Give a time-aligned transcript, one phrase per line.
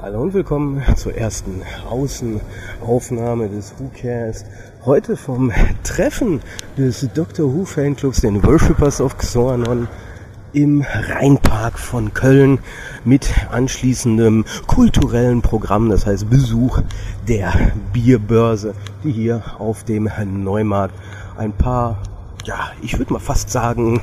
[0.00, 4.46] Hallo und willkommen zur ersten Außenaufnahme des WhoCast.
[4.84, 5.50] Heute vom
[5.82, 6.40] Treffen
[6.76, 9.88] des Doctor Who Fanclubs, den Worshippers of Xornon
[10.52, 12.60] im Rheinpark von Köln
[13.04, 16.80] mit anschließendem kulturellen Programm, das heißt Besuch
[17.26, 20.08] der Bierbörse, die hier auf dem
[20.44, 20.94] Neumarkt
[21.36, 22.04] ein paar,
[22.44, 24.00] ja, ich würde mal fast sagen,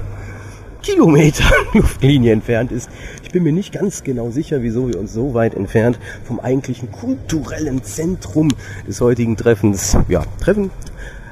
[0.85, 2.91] Kilometer Luftlinie entfernt ist.
[3.23, 6.91] Ich bin mir nicht ganz genau sicher, wieso wir uns so weit entfernt vom eigentlichen
[6.91, 8.49] kulturellen Zentrum
[8.87, 10.69] des heutigen Treffens ja, treffen.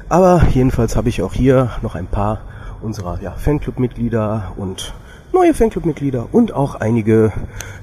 [0.08, 2.40] Aber jedenfalls habe ich auch hier noch ein paar
[2.82, 4.92] unserer ja, Fanclub-Mitglieder und
[5.32, 7.32] neue Fanclub-Mitglieder und auch einige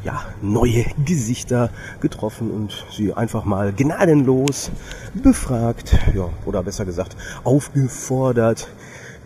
[0.03, 1.69] ja, neue Gesichter
[2.01, 4.71] getroffen und sie einfach mal gnadenlos
[5.13, 7.15] befragt, ja, oder besser gesagt
[7.45, 8.67] aufgefordert,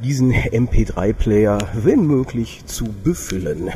[0.04, 3.72] diesen MP3-Player, wenn möglich, zu befüllen.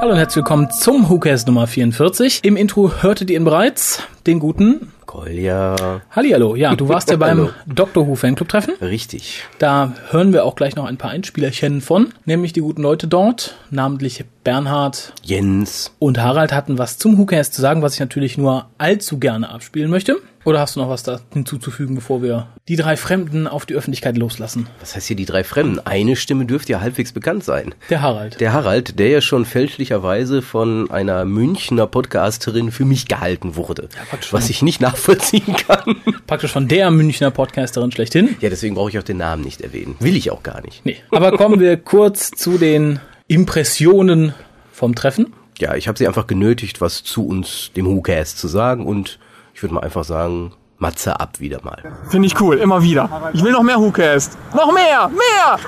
[0.00, 2.44] Hallo und herzlich willkommen zum Hookers Nummer 44.
[2.44, 5.74] Im Intro hörtet ihr ihn bereits, den guten Kolja.
[6.12, 6.54] Hallihallo.
[6.54, 8.74] Ja, du warst ja beim Doctor Who Fanclub Treffen.
[8.80, 9.42] Richtig.
[9.58, 13.56] Da hören wir auch gleich noch ein paar Einspielerchen von, nämlich die guten Leute dort,
[13.70, 18.66] namentlich Bernhard, Jens und Harald hatten was zum Hookers zu sagen, was ich natürlich nur
[18.78, 20.16] allzu gerne abspielen möchte.
[20.48, 24.16] Oder hast du noch was da hinzuzufügen, bevor wir die drei Fremden auf die Öffentlichkeit
[24.16, 24.66] loslassen?
[24.80, 25.78] Was heißt hier die drei Fremden?
[25.80, 27.74] Eine Stimme dürfte ja halbwegs bekannt sein.
[27.90, 28.40] Der Harald.
[28.40, 33.90] Der Harald, der ja schon fälschlicherweise von einer Münchner Podcasterin für mich gehalten wurde.
[33.94, 35.96] Ja, was ich nicht nachvollziehen kann.
[36.26, 38.34] Praktisch von der Münchner Podcasterin schlechthin.
[38.40, 39.96] Ja, deswegen brauche ich auch den Namen nicht erwähnen.
[40.00, 40.80] Will ich auch gar nicht.
[40.86, 40.96] Nee.
[41.10, 44.32] Aber kommen wir kurz zu den Impressionen
[44.72, 45.34] vom Treffen.
[45.58, 49.18] Ja, ich habe sie einfach genötigt, was zu uns, dem WhoCast, zu sagen und
[49.58, 51.82] ich würde mal einfach sagen, Matze ab wieder mal.
[52.10, 53.32] Finde ich cool, immer wieder.
[53.32, 54.38] Ich will noch mehr WhoCast.
[54.54, 55.58] Noch mehr, mehr!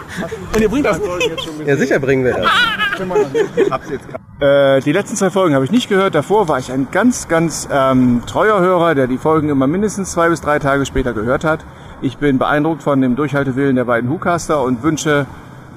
[0.54, 1.00] Und ihr bringt das.
[1.66, 2.46] Ja, sicher bringen wir das.
[4.38, 6.14] Äh, die letzten zwei Folgen habe ich nicht gehört.
[6.14, 10.28] Davor war ich ein ganz, ganz ähm, treuer Hörer, der die Folgen immer mindestens zwei
[10.28, 11.64] bis drei Tage später gehört hat.
[12.00, 15.26] Ich bin beeindruckt von dem Durchhaltewillen der beiden WhoCaster und wünsche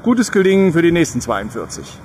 [0.03, 1.97] gutes Gelingen für die nächsten 42.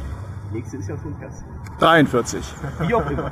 [0.55, 1.45] Nächste ist ja schon Gast.
[1.81, 2.43] 43.
[2.87, 3.31] Wie auch immer.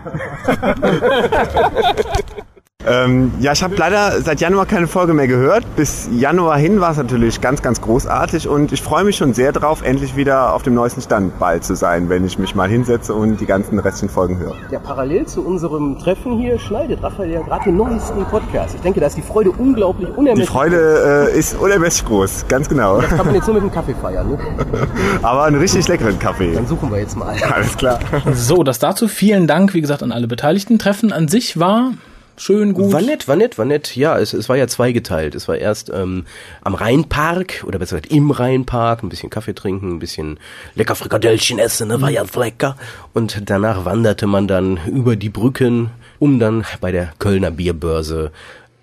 [2.87, 5.65] Ähm, ja, ich habe leider seit Januar keine Folge mehr gehört.
[5.75, 9.51] Bis Januar hin war es natürlich ganz, ganz großartig und ich freue mich schon sehr
[9.53, 13.13] drauf, endlich wieder auf dem neuesten Stand bald zu sein, wenn ich mich mal hinsetze
[13.13, 14.55] und die ganzen restlichen Folgen höre.
[14.71, 18.77] Ja, parallel zu unserem Treffen hier schneidet Raphael ja gerade den neuesten Podcast.
[18.77, 20.49] Ich denke, da ist die Freude unglaublich Die unermesslich.
[20.49, 23.01] Freude äh, ist unermesslich groß, ganz genau.
[23.01, 24.39] Das kann man jetzt nur mit dem Kaffee feiern, ne?
[25.23, 26.55] Aber einen richtig leckeren Kaffee.
[26.55, 27.35] Dann suchen wir jetzt mal.
[27.53, 27.99] Alles klar.
[28.33, 29.09] So, das dazu.
[29.09, 30.79] Vielen Dank, wie gesagt, an alle Beteiligten.
[30.79, 31.93] Treffen an sich war
[32.37, 32.93] schön gut.
[32.93, 33.97] War nett, war nett, war nett.
[33.97, 35.35] Ja, es, es war ja zweigeteilt.
[35.35, 36.25] Es war erst ähm,
[36.63, 40.39] am Rheinpark oder besser gesagt im Rheinpark, ein bisschen Kaffee trinken, ein bisschen
[40.75, 42.77] lecker Frikadellchen essen, ne, war ja lecker.
[43.15, 48.33] Und danach wanderte man dann über die Brücken, um dann bei der Kölner Bierbörse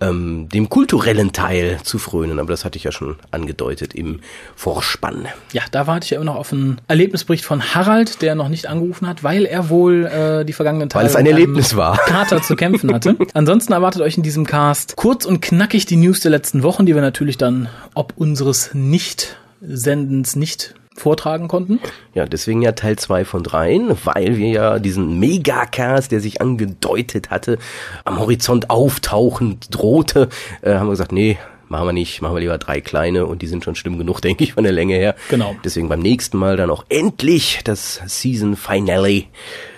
[0.03, 2.39] ähm, dem kulturellen Teil zu frönen.
[2.39, 4.19] Aber das hatte ich ja schon angedeutet im
[4.55, 5.27] Vorspann.
[5.51, 8.67] Ja, da warte ich ja immer noch auf einen Erlebnisbericht von Harald, der noch nicht
[8.67, 11.97] angerufen hat, weil er wohl äh, die vergangenen Tage Weil es ein Erlebnis war.
[12.05, 13.15] Kater zu kämpfen hatte.
[13.33, 16.95] Ansonsten erwartet euch in diesem Cast kurz und knackig die News der letzten Wochen, die
[16.95, 21.79] wir natürlich dann ob unseres Nicht-Sendens nicht vortragen konnten.
[22.13, 27.29] Ja, deswegen ja Teil zwei von dreien, weil wir ja diesen Megacast, der sich angedeutet
[27.29, 27.57] hatte,
[28.05, 30.29] am Horizont auftauchend drohte,
[30.61, 31.37] äh, haben wir gesagt, nee,
[31.73, 34.44] machen wir nicht, machen wir lieber drei kleine und die sind schon schlimm genug, denke
[34.44, 35.16] ich, von der Länge her.
[35.29, 35.56] Genau.
[35.66, 39.23] Deswegen beim nächsten Mal dann auch endlich das Season Finale,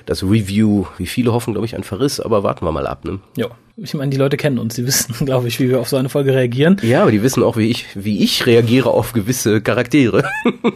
[0.05, 0.85] das Review.
[0.97, 3.19] Wie viele hoffen, glaube ich, ein Verriss, aber warten wir mal ab, ne?
[3.35, 3.47] Ja.
[3.78, 6.07] Ich meine, die Leute kennen uns, sie wissen, glaube ich, wie wir auf so eine
[6.07, 6.78] Folge reagieren.
[6.81, 10.23] Ja, aber die wissen auch, wie ich, wie ich reagiere auf gewisse Charaktere.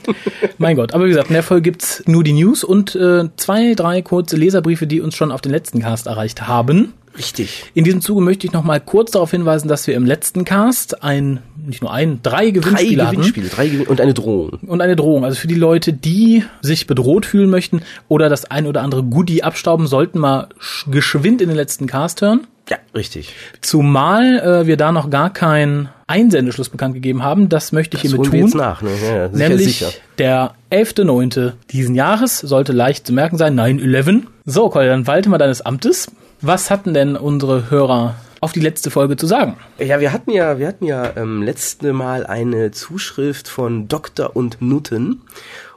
[0.58, 3.74] Mein Gott, aber wie gesagt, in der Folge gibt's nur die News und äh, zwei,
[3.74, 6.94] drei kurze Leserbriefe, die uns schon auf den letzten Cast erreicht haben.
[7.18, 7.66] Richtig.
[7.74, 11.04] In diesem Zuge möchte ich noch mal kurz darauf hinweisen, dass wir im letzten Cast
[11.04, 13.16] ein, nicht nur ein, drei Drei Gewinnspiele hatten.
[13.18, 14.60] Gewinnspiele, drei Gewinn und eine Drohung.
[14.66, 15.26] Und eine Drohung.
[15.26, 19.44] Also für die Leute, die sich bedroht fühlen möchten oder das ein oder andere Goodie
[19.44, 22.48] abstauben, sollten mal sch- geschwind in den letzten Cast hören.
[22.70, 23.34] Ja, richtig.
[23.62, 27.50] Zumal äh, wir da noch gar keinen Einsendeschluss bekannt gegeben haben.
[27.50, 28.40] Das möchte ich Das hiermit tun.
[28.42, 28.90] jetzt nach, ne?
[29.04, 29.92] Ja, ja, sicher, Nämlich sicher.
[30.20, 31.54] der 11.9.
[31.72, 34.24] diesen Jahres sollte leicht zu merken sein, 9-11.
[34.46, 36.12] So, Kolja, dann walte mal deines Amtes.
[36.42, 39.58] Was hatten denn unsere Hörer auf die letzte Folge zu sagen?
[39.78, 44.62] Ja, wir hatten ja, wir hatten ja ähm, letzte Mal eine Zuschrift von Doktor und
[44.62, 45.22] Nutten.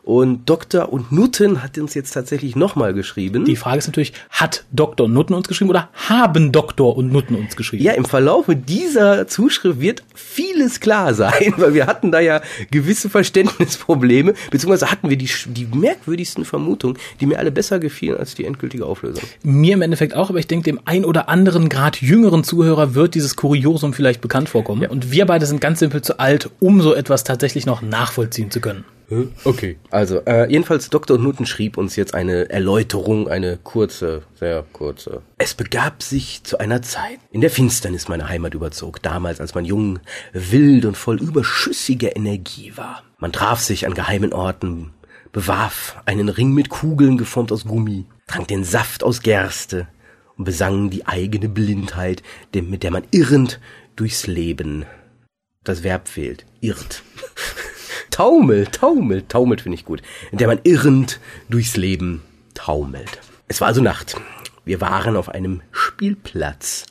[0.04, 0.92] Und Dr.
[0.92, 3.44] und Nutten hat uns jetzt tatsächlich nochmal geschrieben.
[3.44, 5.06] Die Frage ist natürlich, hat Dr.
[5.06, 7.84] und Nutten uns geschrieben oder haben Doktor und Nutten uns geschrieben?
[7.84, 12.40] Ja, im Verlauf dieser Zuschrift wird vieles klar sein, weil wir hatten da ja
[12.72, 18.34] gewisse Verständnisprobleme, beziehungsweise hatten wir die, die merkwürdigsten Vermutungen, die mir alle besser gefielen als
[18.34, 19.22] die endgültige Auflösung.
[19.44, 23.14] Mir im Endeffekt auch, aber ich denke, dem ein oder anderen grad jüngeren Zuhörer wird
[23.14, 24.82] dieses Kuriosum vielleicht bekannt vorkommen.
[24.82, 24.90] Ja.
[24.90, 28.60] Und wir beide sind ganz simpel zu alt, um so etwas tatsächlich noch nachvollziehen zu
[28.60, 28.84] können.
[29.44, 29.78] Okay.
[29.90, 31.18] Also, äh, jedenfalls Dr.
[31.18, 35.22] Nutten schrieb uns jetzt eine Erläuterung, eine kurze, sehr kurze.
[35.38, 39.64] Es begab sich zu einer Zeit, in der Finsternis meine Heimat überzog, damals als man
[39.64, 40.00] jung,
[40.32, 43.02] wild und voll überschüssiger Energie war.
[43.18, 44.92] Man traf sich an geheimen Orten,
[45.32, 49.88] bewarf einen Ring mit Kugeln geformt aus Gummi, trank den Saft aus Gerste
[50.36, 52.22] und besang die eigene Blindheit,
[52.54, 53.60] mit der man irrend
[53.96, 54.84] durchs Leben.
[55.64, 56.44] Das Verb fehlt.
[56.60, 57.02] Irrt.
[58.12, 60.02] taumelt, taumelt, taumelt finde ich gut.
[60.30, 61.18] In der man irrend
[61.48, 62.22] durchs Leben
[62.54, 63.20] taumelt.
[63.48, 64.14] Es war also Nacht.
[64.64, 66.86] Wir waren auf einem Spielplatz,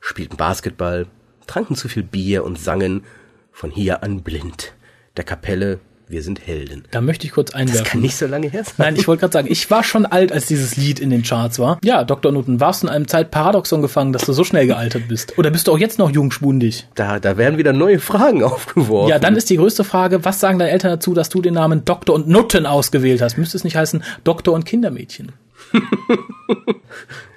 [0.00, 1.06] spielten Basketball,
[1.46, 3.04] tranken zu viel Bier und sangen
[3.52, 4.74] von hier an blind.
[5.16, 6.84] Der Kapelle wir sind Helden.
[6.90, 7.84] Da möchte ich kurz einwerfen.
[7.84, 8.74] Das kann nicht so lange her sein.
[8.78, 11.58] Nein, ich wollte gerade sagen, ich war schon alt, als dieses Lied in den Charts
[11.58, 11.78] war.
[11.82, 12.32] Ja, Dr.
[12.32, 15.38] Nutten, warst du in einem Zeitparadoxon gefangen, dass du so schnell gealtert bist?
[15.38, 16.86] Oder bist du auch jetzt noch jungschwundig?
[16.94, 19.10] Da, da werden wieder neue Fragen aufgeworfen.
[19.10, 21.84] Ja, dann ist die größte Frage, was sagen deine Eltern dazu, dass du den Namen
[21.84, 22.14] Dr.
[22.14, 23.38] und Nutten ausgewählt hast?
[23.38, 25.32] Müsste es nicht heißen Doktor und Kindermädchen?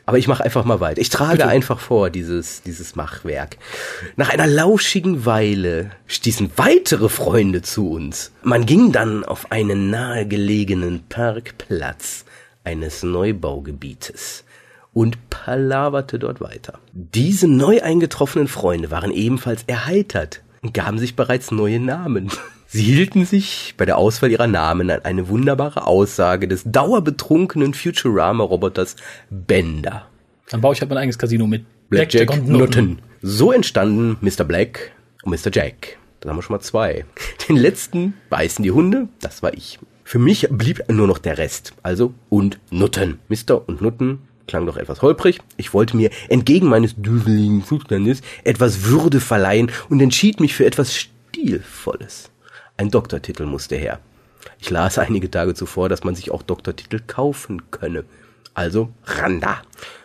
[0.06, 1.02] Aber ich mache einfach mal weiter.
[1.02, 1.48] Ich trage Bitte.
[1.48, 3.58] einfach vor dieses, dieses Machwerk.
[4.16, 8.32] Nach einer lauschigen Weile stießen weitere Freunde zu uns.
[8.44, 12.26] Man ging dann auf einen nahegelegenen Parkplatz
[12.64, 14.44] eines Neubaugebietes
[14.94, 16.80] und palaverte dort weiter.
[16.94, 22.32] Diese neu eingetroffenen Freunde waren ebenfalls erheitert und gaben sich bereits neue Namen.
[22.76, 28.98] Sie hielten sich bei der Auswahl ihrer Namen an eine wunderbare Aussage des dauerbetrunkenen Futurama-Roboters
[29.30, 30.08] Bender.
[30.50, 33.00] Dann baue ich halt mein eigenes Casino mit Blackjack, Black und Nutten.
[33.22, 34.44] So entstanden Mr.
[34.44, 34.92] Black
[35.24, 35.52] und Mr.
[35.54, 35.98] Jack.
[36.20, 37.06] Dann haben wir schon mal zwei.
[37.48, 39.80] Den letzten beißen die Hunde, das war ich.
[40.04, 43.20] Für mich blieb nur noch der Rest, also und Nutten.
[43.30, 43.70] Mr.
[43.70, 45.40] und Nutten klang doch etwas holprig.
[45.56, 50.94] Ich wollte mir entgegen meines düseligen Zustandes etwas Würde verleihen und entschied mich für etwas
[50.94, 52.32] Stilvolles.
[52.78, 54.00] Ein Doktortitel musste her.
[54.60, 58.04] Ich las einige Tage zuvor, dass man sich auch Doktortitel kaufen könne.
[58.54, 59.62] Also Randa.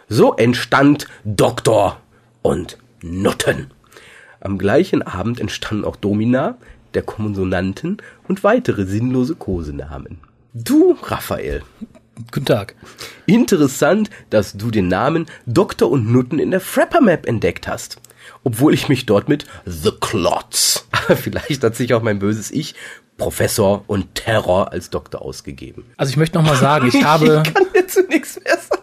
[0.08, 2.00] So entstand Doktor
[2.42, 3.70] und Nutten.
[4.40, 6.56] Am gleichen Abend entstanden auch Domina,
[6.94, 10.18] der Konsonanten und weitere sinnlose Kosenamen.
[10.54, 11.62] Du, Raphael.
[12.32, 12.74] Guten Tag.
[13.26, 18.00] Interessant, dass du den Namen Doktor und Nutten in der Frapper Map entdeckt hast
[18.44, 22.74] obwohl ich mich dort mit The Klotz, aber vielleicht hat sich auch mein böses Ich,
[23.16, 25.84] Professor und Terror als Doktor ausgegeben.
[25.96, 27.42] Also ich möchte nochmal sagen, ich habe...
[27.46, 28.80] ich kann dazu nichts mehr sagen.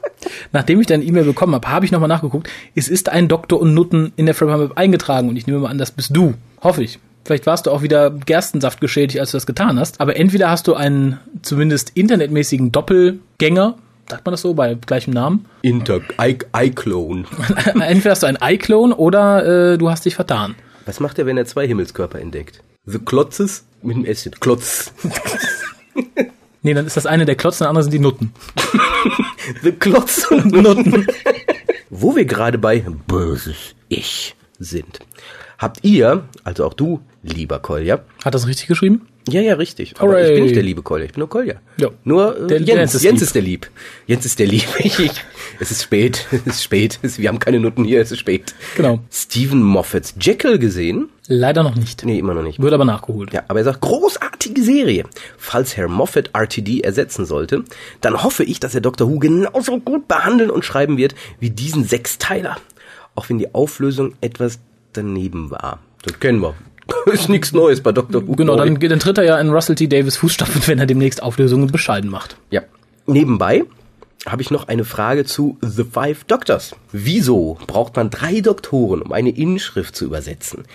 [0.52, 2.50] Nachdem ich deine E-Mail bekommen habe, habe ich nochmal nachgeguckt.
[2.76, 5.78] Es ist ein Doktor und Nutten in der Frapper eingetragen und ich nehme mal an,
[5.78, 6.36] das bist du.
[6.62, 7.00] Hoffe ich.
[7.26, 10.00] Vielleicht warst du auch wieder Gerstensaft geschädigt, als du das getan hast.
[10.00, 13.76] Aber entweder hast du einen zumindest internetmäßigen Doppelgänger
[14.10, 15.46] sagt man das so, bei gleichem Namen?
[15.62, 17.26] Inter, iClone.
[17.80, 20.56] Entweder hast du ein iClone oder äh, du hast dich vertan.
[20.86, 22.64] Was macht er, wenn er zwei Himmelskörper entdeckt?
[22.86, 24.30] The Klotzes mit dem S.
[24.40, 24.94] Klotz.
[26.62, 28.34] nee, dann ist das eine der Klotz, der andere sind die Nutten.
[29.64, 31.08] The Klotz und Nutten.
[31.90, 35.00] Wo wir gerade bei böses Ich sind.
[35.58, 38.00] Habt ihr, also auch du, lieber Kolja.
[38.24, 39.08] Hat das richtig geschrieben?
[39.28, 39.96] Ja, ja, richtig.
[40.00, 40.28] Aber Hooray.
[40.28, 41.56] ich bin nicht der liebe Kolja, ich bin nur Kolja.
[41.78, 41.90] Ja.
[42.04, 43.70] Nur äh, der, Jens, Jens, ist, Jens ist, der lieb.
[44.06, 44.68] Jens ist der lieb.
[45.60, 47.00] es ist spät, es ist spät.
[47.02, 48.54] Wir haben keine Noten hier, es ist spät.
[48.76, 49.00] Genau.
[49.12, 51.10] Stephen Moffats Jekyll gesehen?
[51.28, 52.06] Leider noch nicht.
[52.06, 52.62] Nee, immer noch nicht.
[52.62, 53.34] Wird aber nachgeholt.
[53.34, 55.04] Ja, aber er sagt, großartige Serie.
[55.38, 57.64] Falls Herr Moffat RTD ersetzen sollte,
[58.00, 59.10] dann hoffe ich, dass er Dr.
[59.10, 62.58] Who genauso gut behandeln und schreiben wird wie diesen Sechsteiler.
[63.16, 64.60] Auch wenn die Auflösung etwas
[64.94, 65.80] daneben war.
[66.04, 66.56] Das kennen wir.
[67.12, 68.28] ist nichts Neues bei Dr.
[68.28, 68.36] Who.
[68.36, 69.88] Genau, dann, dann tritt er ja in Russell T.
[69.88, 72.38] Davis Fußstapfen, wenn er demnächst Auflösungen bescheiden macht.
[72.50, 72.62] Ja.
[73.06, 73.64] Nebenbei
[74.26, 76.76] habe ich noch eine Frage zu The Five Doctors.
[76.92, 80.66] Wieso braucht man drei Doktoren, um eine Inschrift zu übersetzen?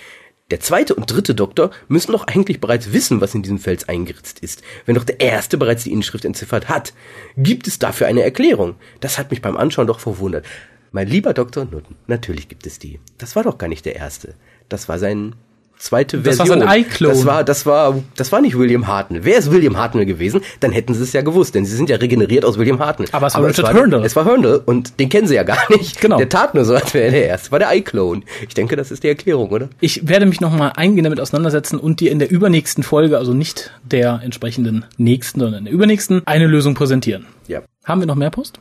[0.51, 4.39] Der zweite und dritte Doktor müssen doch eigentlich bereits wissen, was in diesem Fels eingeritzt
[4.41, 6.93] ist, wenn doch der erste bereits die Inschrift entziffert hat.
[7.37, 8.75] Gibt es dafür eine Erklärung?
[9.01, 10.45] Das hat mich beim Anschauen doch verwundert.
[10.91, 11.65] Mein lieber Dr.
[11.65, 13.01] Nutten, natürlich gibt es die.
[13.17, 14.35] Das war doch gar nicht der erste.
[14.69, 15.35] Das war sein
[15.83, 16.61] zweite Das war Version.
[16.63, 17.15] so ein iClone.
[17.15, 19.25] Das war, das war, das war nicht William Hartnell.
[19.25, 20.41] Wer ist William Hartnell gewesen?
[20.61, 23.09] Dann hätten sie es ja gewusst, denn sie sind ja regeneriert aus William Hartnell.
[23.13, 24.05] Aber es war Richard Herndl.
[24.05, 26.01] Es war Herndl und den kennen sie ja gar nicht.
[26.01, 26.19] Genau.
[26.19, 27.51] Der tat nur so, als wäre er der erste.
[27.53, 28.23] War der iClone.
[28.47, 29.69] Ich denke, das ist die Erklärung, oder?
[29.81, 33.73] Ich werde mich nochmal eingehend damit auseinandersetzen und dir in der übernächsten Folge, also nicht
[33.85, 37.27] der entsprechenden nächsten, sondern in der übernächsten, eine Lösung präsentieren.
[37.49, 37.61] Ja.
[37.85, 38.59] Haben wir noch mehr Post?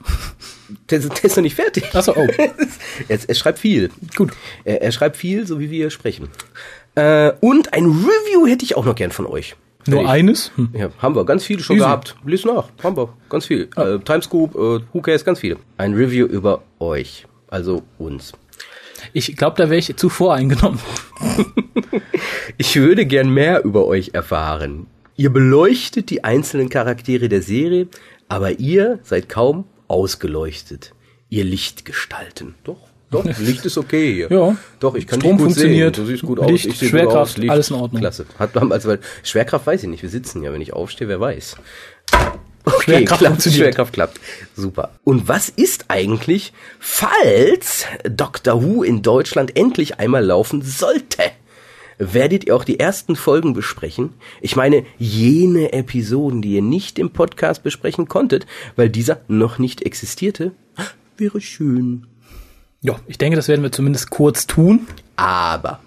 [0.89, 1.93] Der, der ist noch nicht fertig.
[1.93, 2.27] Achso, oh.
[3.07, 3.89] er, er schreibt viel.
[4.15, 4.31] Gut.
[4.63, 6.29] Er, er schreibt viel, so wie wir sprechen.
[6.95, 9.55] Äh, und ein Review hätte ich auch noch gern von euch.
[9.87, 10.51] Nur Ich- eines?
[10.55, 10.69] Hm.
[10.73, 11.85] Ja, haben wir ganz viele schon Easy.
[11.85, 12.15] gehabt.
[12.25, 13.67] Lies nach, haben wir ganz viel.
[13.75, 15.57] Äh, Timescoop, äh, Who Cares, ganz viele.
[15.77, 18.33] Ein Review über euch, also uns.
[19.13, 20.79] Ich glaube, da wäre ich zu voreingenommen.
[22.57, 24.87] Ich würde gern mehr über euch erfahren.
[25.15, 27.87] Ihr beleuchtet die einzelnen Charaktere der Serie,
[28.27, 30.93] aber ihr seid kaum ausgeleuchtet.
[31.29, 32.55] Ihr Lichtgestalten.
[32.63, 32.77] Doch,
[33.11, 34.31] doch, Licht ist okay hier.
[34.31, 34.55] Ja.
[34.79, 35.95] Doch, ich kann Strom dich gut funktioniert.
[35.95, 36.05] sehen.
[36.05, 36.49] Du siehst gut aus.
[36.49, 37.37] Licht, ich sehe Schwerkraft, gut aus.
[37.37, 37.51] Licht.
[37.51, 38.01] alles in Ordnung.
[38.01, 38.25] Klasse.
[38.39, 40.01] Hat, also, weil Schwerkraft weiß ich nicht.
[40.01, 41.57] Wir sitzen ja, wenn ich aufstehe, wer weiß.
[42.63, 43.41] Okay, Schwerkraft klappt.
[43.43, 44.19] Schwerkraft klappt.
[44.55, 44.91] Super.
[45.03, 51.31] Und was ist eigentlich, falls Doctor Who in Deutschland endlich einmal laufen sollte?
[52.03, 54.09] Werdet ihr auch die ersten Folgen besprechen?
[54.41, 59.83] Ich meine, jene Episoden, die ihr nicht im Podcast besprechen konntet, weil dieser noch nicht
[59.83, 60.51] existierte?
[61.17, 62.07] Wäre schön.
[62.81, 64.87] Ja, ich denke, das werden wir zumindest kurz tun.
[65.15, 65.79] Aber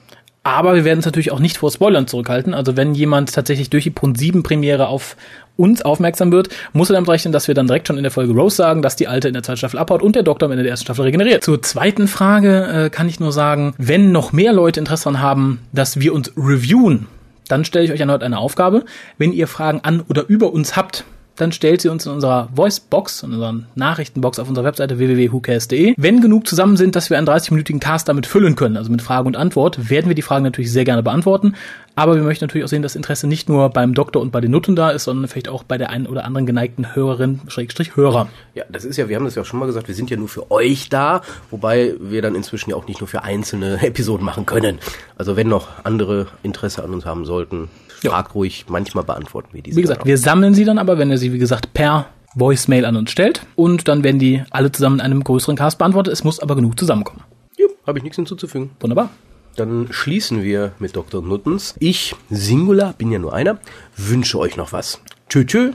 [0.44, 2.54] Aber wir werden es natürlich auch nicht vor Spoilern zurückhalten.
[2.54, 5.16] Also wenn jemand tatsächlich durch die Punkt 7 Premiere auf
[5.56, 8.32] uns aufmerksam wird, muss er damit rechnen, dass wir dann direkt schon in der Folge
[8.32, 10.64] Rose sagen, dass die alte in der zweiten Staffel abhaut und der Doktor am Ende
[10.64, 11.44] der ersten Staffel regeneriert.
[11.44, 15.60] Zur zweiten Frage äh, kann ich nur sagen, wenn noch mehr Leute Interesse daran haben,
[15.72, 17.06] dass wir uns reviewen,
[17.48, 18.84] dann stelle ich euch erneut eine Aufgabe.
[19.18, 21.04] Wenn ihr Fragen an oder über uns habt,
[21.36, 25.94] dann stellt sie uns in unserer Voicebox, in unserer Nachrichtenbox auf unserer Webseite www.whocast.de.
[25.96, 29.26] Wenn genug zusammen sind, dass wir einen 30-minütigen Cast damit füllen können, also mit Frage
[29.26, 31.54] und Antwort, werden wir die Fragen natürlich sehr gerne beantworten.
[31.96, 34.50] Aber wir möchten natürlich auch sehen, dass Interesse nicht nur beim Doktor und bei den
[34.50, 38.28] Nutten da ist, sondern vielleicht auch bei der einen oder anderen geneigten Hörerin, Schrägstrich Hörer.
[38.54, 40.16] Ja, das ist ja, wir haben das ja auch schon mal gesagt, wir sind ja
[40.16, 44.24] nur für euch da, wobei wir dann inzwischen ja auch nicht nur für einzelne Episoden
[44.24, 44.80] machen können.
[45.16, 47.68] Also wenn noch andere Interesse an uns haben sollten.
[48.10, 49.76] Fragt ruhig, manchmal beantworten wir diese.
[49.76, 52.96] Wie gesagt, wir sammeln sie dann aber, wenn ihr sie, wie gesagt, per Voicemail an
[52.96, 53.46] uns stellt.
[53.56, 56.12] Und dann werden die alle zusammen in einem größeren Cast beantwortet.
[56.12, 57.22] Es muss aber genug zusammenkommen.
[57.56, 58.70] Ja, habe ich nichts hinzuzufügen.
[58.80, 59.10] Wunderbar.
[59.56, 61.22] Dann schließen wir mit Dr.
[61.22, 61.76] Nuttens.
[61.78, 63.58] Ich, Singular, bin ja nur einer,
[63.96, 65.00] wünsche euch noch was.
[65.28, 65.72] Tschö, tschö,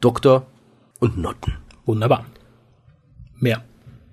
[0.00, 0.46] Doktor
[1.00, 1.54] und Nutten.
[1.84, 2.24] Wunderbar.
[3.38, 3.62] Mehr.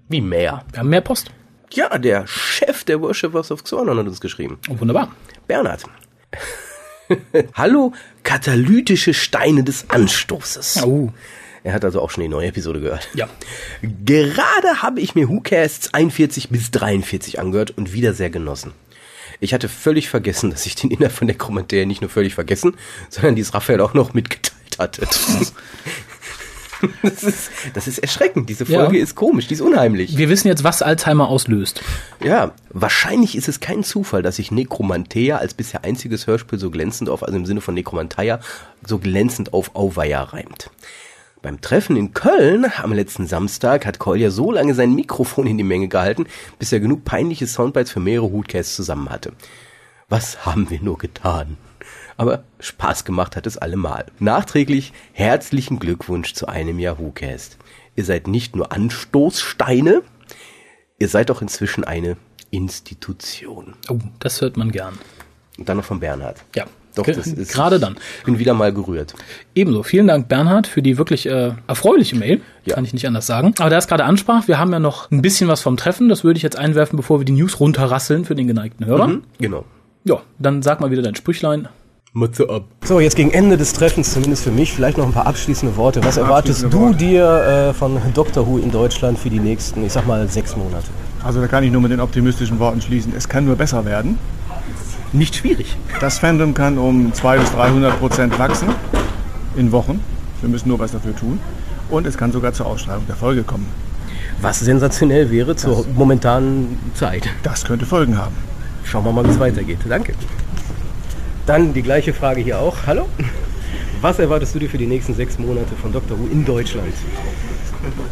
[0.10, 0.66] Wie mehr.
[0.72, 1.32] Wir haben mehr Post.
[1.72, 4.58] Ja, der Chef der Worshippers of Xornon hat uns geschrieben.
[4.70, 5.10] Oh, wunderbar.
[5.48, 5.84] Bernhard.
[7.54, 10.84] Hallo, katalytische Steine des Anstoßes.
[10.84, 11.12] Oh.
[11.64, 13.10] Er hat also auch schon die neue Episode gehört.
[13.14, 13.28] Ja.
[13.82, 18.74] Gerade habe ich mir WhoCasts 41 bis 43 angehört und wieder sehr genossen.
[19.40, 22.76] Ich hatte völlig vergessen, dass ich den Inhalt von der Kommentare nicht nur völlig vergessen,
[23.10, 25.08] sondern dies Raphael auch noch mitgeteilt hatte.
[27.02, 28.50] Das ist, das ist erschreckend.
[28.50, 29.04] Diese Folge Ja.
[29.04, 30.18] ist komisch, die ist unheimlich.
[30.18, 31.82] Wir wissen jetzt, was Alzheimer auslöst.
[32.24, 37.10] Ja, wahrscheinlich ist es kein Zufall, dass sich Necromantea als bisher einziges Hörspiel so glänzend
[37.10, 38.40] auf, also im Sinne von Necromantia,
[38.86, 40.70] so glänzend auf Auweia reimt.
[41.42, 45.64] Beim Treffen in Köln am letzten Samstag hat Kolja so lange sein Mikrofon in die
[45.64, 46.26] Menge gehalten,
[46.60, 49.32] bis er genug peinliche Soundbites für mehrere Hootcasts zusammen hatte.
[50.10, 51.58] Was haben wir nur getan?
[52.18, 54.06] Aber Spaß gemacht hat es allemal.
[54.20, 57.58] Nachträglich herzlichen Glückwunsch zu einem Jahr Whocast.
[57.96, 60.02] Ihr seid nicht nur Anstoßsteine,
[61.00, 62.18] ihr seid auch inzwischen eine
[62.50, 63.76] Institution.
[63.90, 64.98] Oh, das hört man gern.
[65.58, 66.38] Und dann noch von Bernhard.
[66.56, 67.98] Ja, Doch, das ist, gerade dann.
[68.20, 69.14] Ich bin wieder mal gerührt.
[69.56, 69.84] Ebenso.
[69.84, 72.42] Vielen Dank, Bernhard, für die wirklich äh, erfreuliche Mail.
[72.66, 72.76] Ja.
[72.76, 73.54] Kann ich nicht anders sagen.
[73.60, 76.10] Aber da es gerade ansprach, wir haben ja noch ein bisschen was vom Treffen.
[76.10, 79.08] Das würde ich jetzt einwerfen, bevor wir die News runterrasseln für den geneigten Hörer.
[79.08, 79.24] Hm?
[79.40, 79.66] Genau.
[80.04, 81.68] Ja, dann sag mal wieder dein Sprüchlein.
[82.14, 82.64] Mütze ab.
[82.84, 86.04] So, jetzt gegen Ende des Treffens, zumindest für mich, vielleicht noch ein paar abschließende Worte.
[86.04, 86.98] Was erwartest du Worte.
[86.98, 87.24] dir
[87.70, 90.88] äh, von Doctor Who in Deutschland für die nächsten, ich sag mal, sechs Monate?
[91.24, 93.14] Also da kann ich nur mit den optimistischen Worten schließen.
[93.16, 94.18] Es kann nur besser werden.
[95.14, 95.78] Nicht schwierig.
[96.00, 98.70] Das Fandom kann um 200 bis 300 Prozent wachsen
[99.56, 100.00] in Wochen.
[100.42, 101.40] Wir müssen nur was dafür tun.
[101.90, 103.66] Und es kann sogar zur Ausstrahlung der Folge kommen.
[104.42, 107.28] Was sensationell wäre zur momentanen Zeit.
[107.44, 108.36] Das könnte Folgen haben.
[108.84, 109.80] Schauen wir mal, wie es weitergeht.
[109.88, 110.14] Danke.
[111.48, 112.76] Dann die gleiche Frage hier auch.
[112.86, 113.08] Hallo?
[114.02, 116.94] Was erwartest du dir für die nächsten sechs Monate von Doctor Who in Deutschland?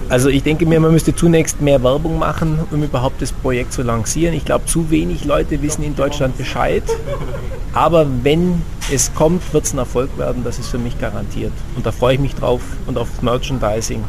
[0.07, 3.83] Also ich denke mir, man müsste zunächst mehr Werbung machen, um überhaupt das Projekt zu
[3.83, 4.33] lancieren.
[4.33, 6.83] Ich glaube, zu wenig Leute wissen in Deutschland Bescheid.
[7.73, 10.45] Aber wenn es kommt, wird es ein Erfolg werden.
[10.45, 11.51] Das ist für mich garantiert.
[11.75, 14.01] Und da freue ich mich drauf und auf Merchandising.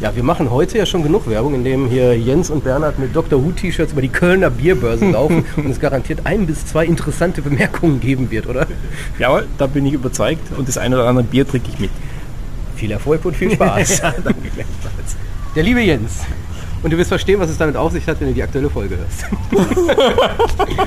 [0.00, 3.44] Ja, wir machen heute ja schon genug Werbung, indem hier Jens und Bernhard mit Dr.
[3.44, 7.98] Who T-Shirts über die Kölner Bierbörse laufen und es garantiert ein bis zwei interessante Bemerkungen
[7.98, 8.68] geben wird, oder?
[9.18, 11.90] Jawohl, da bin ich überzeugt und das eine oder andere Bier trinke ich mit.
[12.76, 13.98] Viel Erfolg und viel Spaß.
[14.02, 15.16] ja, danke gleichfalls.
[15.56, 16.20] Der liebe Jens.
[16.84, 18.98] Und du wirst verstehen, was es damit auf sich hat, wenn du die aktuelle Folge
[18.98, 19.26] hörst.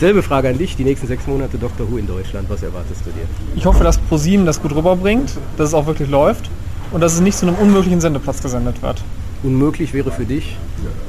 [0.00, 1.88] Selbe Frage an dich, die nächsten sechs Monate Dr.
[1.88, 3.22] Who in Deutschland, was erwartest du dir?
[3.54, 6.50] Ich hoffe, dass ProSieben das gut rüberbringt, dass es auch wirklich läuft
[6.92, 9.02] und dass es nicht zu einem unmöglichen Sendeplatz gesendet wird.
[9.42, 10.56] Unmöglich wäre für dich.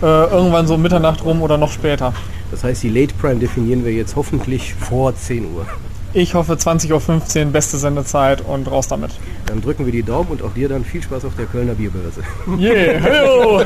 [0.01, 2.13] Äh, irgendwann so Mitternacht rum oder noch später.
[2.51, 5.65] Das heißt, die Late Prime definieren wir jetzt hoffentlich vor 10 Uhr.
[6.13, 9.11] Ich hoffe 20.15 Uhr, beste Sendezeit und raus damit.
[9.45, 12.21] Dann drücken wir die Daumen und auch dir dann viel Spaß auf der Kölner Bierbörse.
[12.57, 13.63] Yeah, hello!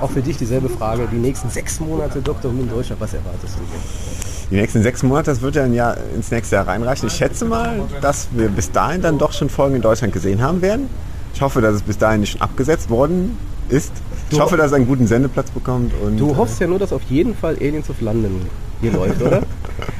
[0.00, 1.08] Auch für dich dieselbe Frage.
[1.10, 2.52] Die nächsten sechs Monate Dr.
[2.52, 4.33] Who in Deutschland, was erwartest du dir?
[4.54, 7.08] Die nächsten sechs Monate, das wird ja ein Jahr ins nächste Jahr reinreichen.
[7.08, 10.62] Ich schätze mal, dass wir bis dahin dann doch schon Folgen in Deutschland gesehen haben
[10.62, 10.88] werden.
[11.34, 13.36] Ich hoffe, dass es bis dahin nicht schon abgesetzt worden
[13.68, 13.90] ist.
[14.30, 15.92] Ich hoffe, dass es einen guten Sendeplatz bekommt.
[16.00, 18.42] Und Du hoffst ja nur, dass auf jeden Fall Aliens of London
[18.80, 19.42] hier läuft, oder?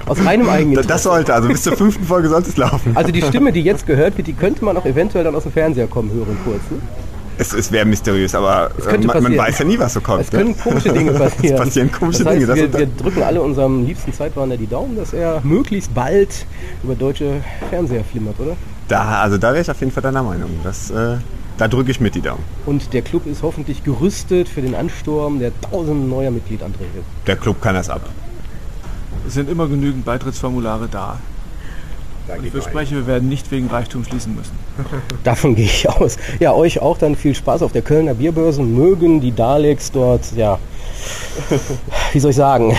[0.06, 2.92] Aus reinem eigenen das, das sollte, also bis zur fünften Folge sollte es laufen.
[2.94, 5.50] Also die Stimme, die jetzt gehört wird, die könnte man auch eventuell dann aus dem
[5.50, 6.61] Fernseher kommen hören kurz.
[6.70, 6.78] Ne?
[7.37, 10.23] Es, es wäre mysteriös, aber äh, man, man weiß ja nie, was so kommt.
[10.23, 10.57] Es können ne?
[10.62, 11.55] komische Dinge passieren.
[11.55, 12.73] Es passieren komische das heißt, Dinge.
[12.73, 16.47] Wir, wir drücken alle unserem liebsten Zeitwarner die Daumen, dass er möglichst bald
[16.83, 18.57] über deutsche Fernseher flimmert, oder?
[18.88, 20.50] da, also da wäre ich auf jeden Fall deiner Meinung.
[20.62, 21.17] Das, äh,
[21.57, 22.43] da drücke ich mit die Daumen.
[22.67, 27.03] Und der Club ist hoffentlich gerüstet für den Ansturm der tausend neuer Mitgliedanträge.
[27.26, 28.03] Der Club kann das ab.
[29.26, 31.19] Es sind immer genügend Beitrittsformulare da.
[32.26, 34.52] Und ich verspreche, wir werden nicht wegen Reichtum schließen müssen.
[35.25, 36.16] Davon gehe ich aus.
[36.40, 38.62] Ja, euch auch dann viel Spaß auf der Kölner Bierbörse.
[38.62, 40.59] Mögen die Daleks dort, ja,
[42.12, 42.76] wie soll ich sagen,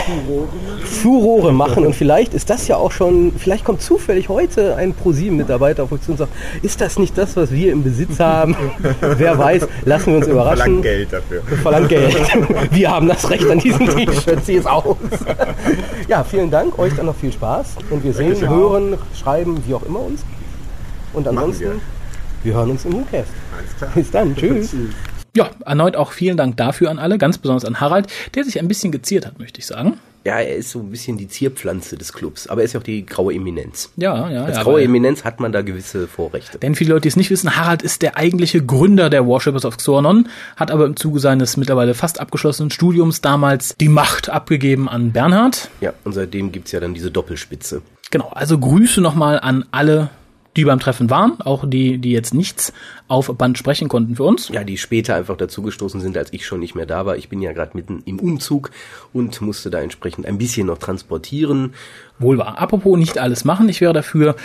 [0.84, 1.86] Furore machen.
[1.86, 6.05] Und vielleicht ist das ja auch schon, vielleicht kommt zufällig heute ein ProSieben-Mitarbeiter auf uns
[6.05, 6.31] zu und sagt,
[6.62, 8.55] ist das nicht das, was wir im Besitz haben?
[9.01, 10.81] Wer weiß, lassen wir uns überraschen.
[10.81, 11.43] Verlangt Geld dafür.
[11.62, 12.15] Verlangt Geld.
[12.72, 14.43] Wir haben das Recht an diesem T-Shirt.
[14.45, 14.98] Zieh es aus.
[16.07, 16.77] Ja, vielen Dank.
[16.79, 17.75] Euch dann noch viel Spaß.
[17.89, 20.24] Und wir sehen, hören, schreiben, wie auch immer uns.
[21.13, 21.72] Und ansonsten, wir.
[22.43, 22.53] wir.
[22.53, 23.29] hören uns im WhoCast.
[23.93, 24.36] Bis dann.
[24.36, 24.75] Tschüss.
[25.36, 28.68] Ja, erneut auch vielen Dank dafür an alle, ganz besonders an Harald, der sich ein
[28.68, 30.00] bisschen geziert hat, möchte ich sagen.
[30.25, 32.84] Ja, er ist so ein bisschen die Zierpflanze des Clubs, aber er ist ja auch
[32.84, 33.92] die graue Eminenz.
[33.96, 34.63] Ja, ja, Als ja.
[34.63, 36.58] graue Eminenz hat man da gewisse Vorrechte.
[36.58, 39.77] Denn viele Leute, die es nicht wissen, Harald ist der eigentliche Gründer der Worshippers of
[39.77, 45.12] Xornon, hat aber im Zuge seines mittlerweile fast abgeschlossenen Studiums damals die Macht abgegeben an
[45.12, 45.69] Bernhard.
[45.80, 47.84] Ja, und seitdem gibt's ja dann diese Doppelspitze.
[48.10, 50.10] Genau, also Grüße nochmal an alle,
[50.56, 52.74] die beim Treffen waren, auch die, die jetzt nichts
[53.08, 54.50] auf Band sprechen konnten für uns.
[54.50, 57.18] Ja, die später einfach dazugestoßen sind, als ich schon nicht mehr da war.
[57.18, 58.72] Ich bin ja gerade mitten im Umzug
[59.13, 61.74] und musste da entsprechend ein bisschen noch transportieren.
[62.17, 62.58] Wohl wahr.
[62.60, 64.36] Apropos nicht alles machen, ich wäre dafür,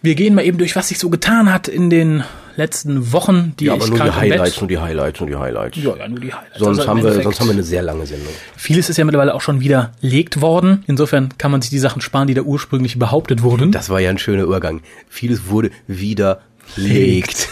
[0.00, 2.22] wir gehen mal eben durch, was sich so getan hat in den
[2.54, 5.76] letzten Wochen, die ja, ich aber nur die Highlights, nur die Highlights, nur die Highlights.
[5.76, 6.58] Ja, ja, nur die Highlights.
[6.58, 8.32] Sonst, Also haben wir, sonst haben wir eine sehr lange Sendung.
[8.56, 10.84] Vieles ist ja mittlerweile auch schon widerlegt worden.
[10.86, 13.72] Insofern kann man sich die Sachen sparen, die da ursprünglich behauptet wurden.
[13.72, 14.80] Das war ja ein schöner Übergang.
[15.08, 17.48] Vieles wurde widerlegt.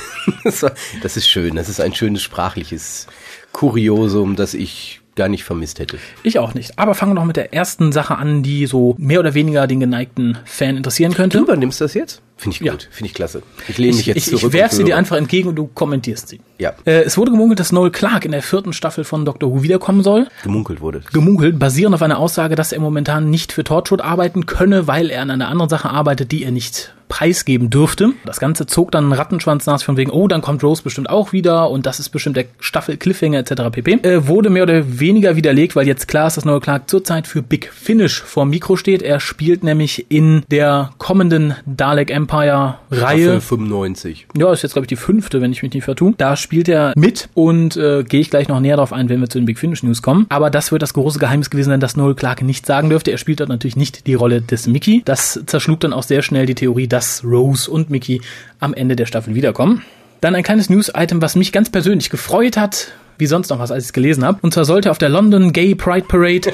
[0.60, 1.56] War- das ist schön.
[1.56, 3.06] Das ist ein schönes sprachliches
[3.52, 5.98] Kuriosum, das ich gar nicht vermisst hätte.
[6.22, 6.78] Ich auch nicht.
[6.78, 9.80] Aber fangen wir noch mit der ersten Sache an, die so mehr oder weniger den
[9.80, 11.38] geneigten Fan interessieren könnte.
[11.38, 12.20] Du übernimmst das jetzt?
[12.36, 12.72] Finde ich Ja.
[12.72, 12.88] gut.
[12.90, 13.42] Finde ich klasse.
[13.68, 14.42] Ich lehne mich Ich, jetzt ich, zurück.
[14.42, 16.40] ich werf sie dir einfach entgegen und du kommentierst sie.
[16.58, 16.72] Ja.
[16.84, 20.02] Äh, es wurde gemunkelt, dass Noel Clark in der vierten Staffel von Doctor Who wiederkommen
[20.02, 20.26] soll.
[20.42, 21.02] Gemunkelt wurde.
[21.12, 25.22] Gemunkelt, basierend auf einer Aussage, dass er momentan nicht für Torchwood arbeiten könne, weil er
[25.22, 28.10] an einer anderen Sache arbeitet, die er nicht preisgeben dürfte.
[28.24, 31.32] Das Ganze zog dann einen Rattenschwanz nach von wegen, oh, dann kommt Rose bestimmt auch
[31.32, 33.70] wieder und das ist bestimmt der Staffel Cliffhanger etc.
[33.70, 33.92] pp.
[34.02, 37.42] Äh, wurde mehr oder weniger widerlegt, weil jetzt klar ist, dass Noel Clark zurzeit für
[37.42, 39.02] Big Finish vor dem Mikro steht.
[39.02, 43.22] Er spielt nämlich in der kommenden Dalek Empire Reihe.
[43.22, 44.26] Staffel 95.
[44.36, 46.14] Ja, ist jetzt, glaube ich, die fünfte, wenn ich mich nicht vertue.
[46.16, 49.28] Da spielt er mit und äh, gehe ich gleich noch näher drauf ein, wenn wir
[49.28, 50.26] zu den Big Finish News kommen.
[50.28, 53.10] Aber das wird das große Geheimnis gewesen sein, dass Noel Clark nicht sagen dürfte.
[53.10, 55.02] Er spielt dort natürlich nicht die Rolle des Mickey.
[55.04, 58.20] Das zerschlug dann auch sehr schnell die Theorie, dass Rose und Mickey
[58.60, 59.82] am Ende der Staffel wiederkommen.
[60.20, 63.82] Dann ein kleines News-Item, was mich ganz persönlich gefreut hat, wie sonst noch was, als
[63.82, 64.38] ich es gelesen habe.
[64.42, 66.52] Und zwar sollte auf der London Gay Pride Parade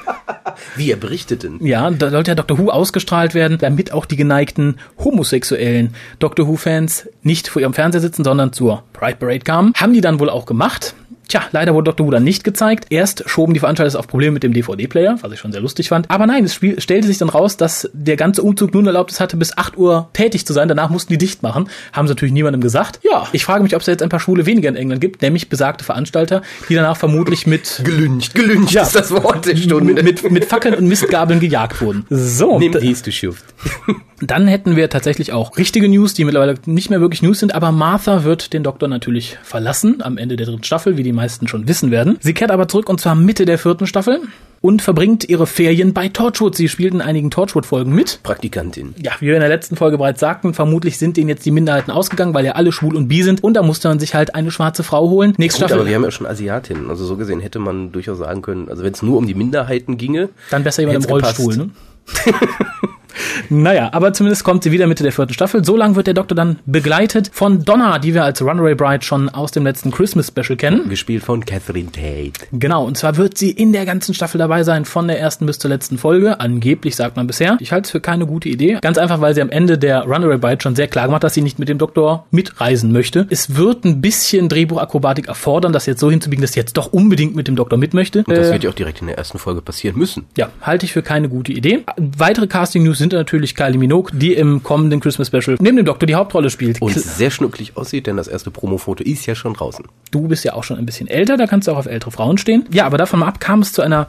[0.76, 1.58] Wie er berichteten.
[1.64, 7.08] Ja, da sollte ja Doctor Who ausgestrahlt werden, damit auch die geneigten homosexuellen Doctor Who-Fans
[7.22, 9.74] nicht vor ihrem Fernseher sitzen, sondern zur Pride Parade kamen.
[9.76, 10.94] Haben die dann wohl auch gemacht.
[11.28, 12.06] Tja, leider wurde Dr.
[12.06, 12.86] Who dann nicht gezeigt.
[12.90, 15.88] Erst schoben die Veranstalter es auf Probleme mit dem DVD-Player, was ich schon sehr lustig
[15.90, 16.10] fand.
[16.10, 19.20] Aber nein, es spiel, stellte sich dann raus, dass der ganze Umzug nun erlaubt es
[19.20, 20.68] hatte, bis 8 Uhr tätig zu sein.
[20.68, 21.68] Danach mussten die dicht machen.
[21.92, 23.00] Haben sie natürlich niemandem gesagt.
[23.02, 25.50] Ja, ich frage mich, ob es jetzt ein paar Schwule weniger in England gibt, nämlich
[25.50, 28.82] besagte Veranstalter, die danach vermutlich mit Gelüncht, gelüncht Ja.
[28.82, 29.92] ist das Wort der Stunde.
[29.92, 32.06] mit, mit, mit Fackeln und Mistgabeln gejagt wurden.
[32.08, 33.44] So, Nimm dies, du Schuft.
[34.22, 37.70] dann hätten wir tatsächlich auch richtige News, die mittlerweile nicht mehr wirklich News sind, aber
[37.70, 41.68] Martha wird den Doktor natürlich verlassen am Ende der dritten Staffel, wie die meisten schon
[41.68, 42.16] wissen werden.
[42.20, 44.20] Sie kehrt aber zurück und zwar Mitte der vierten Staffel
[44.60, 46.56] und verbringt ihre Ferien bei Torchwood.
[46.56, 48.20] Sie spielt in einigen Torchwood-Folgen mit.
[48.24, 48.94] Praktikantin.
[49.00, 51.92] Ja, wie wir in der letzten Folge bereits sagten, vermutlich sind denen jetzt die Minderheiten
[51.92, 54.50] ausgegangen, weil ja alle schwul und bi sind und da musste man sich halt eine
[54.50, 55.34] schwarze Frau holen.
[55.36, 56.90] Nächste Gut, Staffel, aber wir haben ja schon Asiatinnen.
[56.90, 59.96] Also so gesehen hätte man durchaus sagen können, also wenn es nur um die Minderheiten
[59.96, 62.26] ginge, Dann besser jemand im Rollstuhl, gepasst.
[62.26, 62.34] ne?
[63.48, 65.64] naja, aber zumindest kommt sie wieder Mitte der vierten Staffel.
[65.64, 69.28] So lange wird der Doktor dann begleitet von Donna, die wir als Runaway Bride schon
[69.28, 70.88] aus dem letzten Christmas Special kennen.
[70.88, 72.32] gespielt von Catherine Tate.
[72.52, 75.58] Genau, und zwar wird sie in der ganzen Staffel dabei sein, von der ersten bis
[75.58, 76.40] zur letzten Folge.
[76.40, 77.56] Angeblich sagt man bisher.
[77.60, 78.78] Ich halte es für keine gute Idee.
[78.80, 81.34] Ganz einfach, weil sie am Ende der Runaway Bride schon sehr klar gemacht hat, dass
[81.34, 83.26] sie nicht mit dem Doktor mitreisen möchte.
[83.30, 87.34] Es wird ein bisschen Drehbuchakrobatik erfordern, das jetzt so hinzubiegen, dass sie jetzt doch unbedingt
[87.34, 88.20] mit dem Doktor mit möchte.
[88.26, 90.26] Und das Äh, wird ja auch direkt in der ersten Folge passieren müssen.
[90.36, 91.84] ja, halte ich für keine gute Idee.
[91.96, 96.14] Weitere Casting-News sind natürlich Kylie Minogue, die im kommenden Christmas Special neben dem Doktor die
[96.14, 96.80] Hauptrolle spielt.
[96.80, 99.84] Und sehr schnucklig aussieht, denn das erste Promofoto ist ja schon draußen.
[100.10, 102.38] Du bist ja auch schon ein bisschen älter, da kannst du auch auf ältere Frauen
[102.38, 102.64] stehen.
[102.70, 104.08] Ja, aber davon mal ab kam es zu einer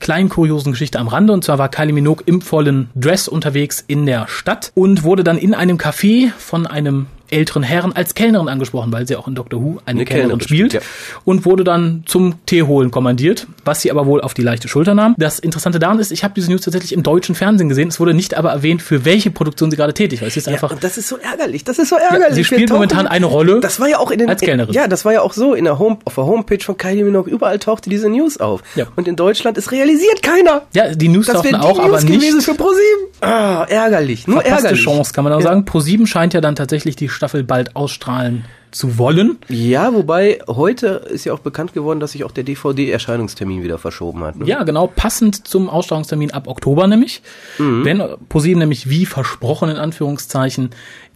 [0.00, 1.32] kleinen kuriosen Geschichte am Rande.
[1.32, 5.38] Und zwar war Kylie Minogue im vollen Dress unterwegs in der Stadt und wurde dann
[5.38, 9.60] in einem Café von einem älteren Herren als Kellnerin angesprochen, weil sie auch in Doctor
[9.60, 10.84] Who eine, Eine Kellnerin Kellnerin spielt spielt,
[11.24, 14.94] und wurde dann zum Tee holen kommandiert, was sie aber wohl auf die leichte Schulter
[14.94, 15.14] nahm.
[15.18, 17.88] Das Interessante daran ist, ich habe diese News tatsächlich im deutschen Fernsehen gesehen.
[17.88, 20.28] Es wurde nicht aber erwähnt, für welche Produktion sie gerade tätig war.
[20.28, 21.64] Es ist einfach und das ist so ärgerlich.
[21.64, 22.30] Das ist so ärgerlich.
[22.30, 24.74] sie Wir spielt momentan eine Rolle Das war ja auch in den als Kellnerin.
[24.74, 27.30] Ja, das war ja auch so in der Home auf der Homepage von Kylie Minogue
[27.30, 28.62] überall tauchte diese News auf.
[28.74, 28.86] Ja.
[28.96, 30.62] Und in Deutschland ist realisiert keiner.
[30.72, 33.08] ja, die News tauchten auch, News aber nicht gewesen für ProSieben.
[33.20, 34.26] Ah, ärgerlich.
[34.26, 34.84] Nur verpasste ärgerlich.
[34.84, 35.64] Chance, kann man auch sagen.
[35.64, 39.38] Pro7 scheint ja dann tatsächlich die Staffel bald ausstrahlen zu wollen.
[39.48, 44.24] Ja, wobei heute ist ja auch bekannt geworden, dass sich auch der DVD-Erscheinungstermin wieder verschoben
[44.24, 44.36] hat.
[44.36, 44.46] Ne?
[44.46, 47.22] Ja, genau, passend zum Ausstrahlungstermin ab Oktober nämlich.
[47.58, 50.70] Wenn Pro7 nämlich wie versprochen in Anführungszeichen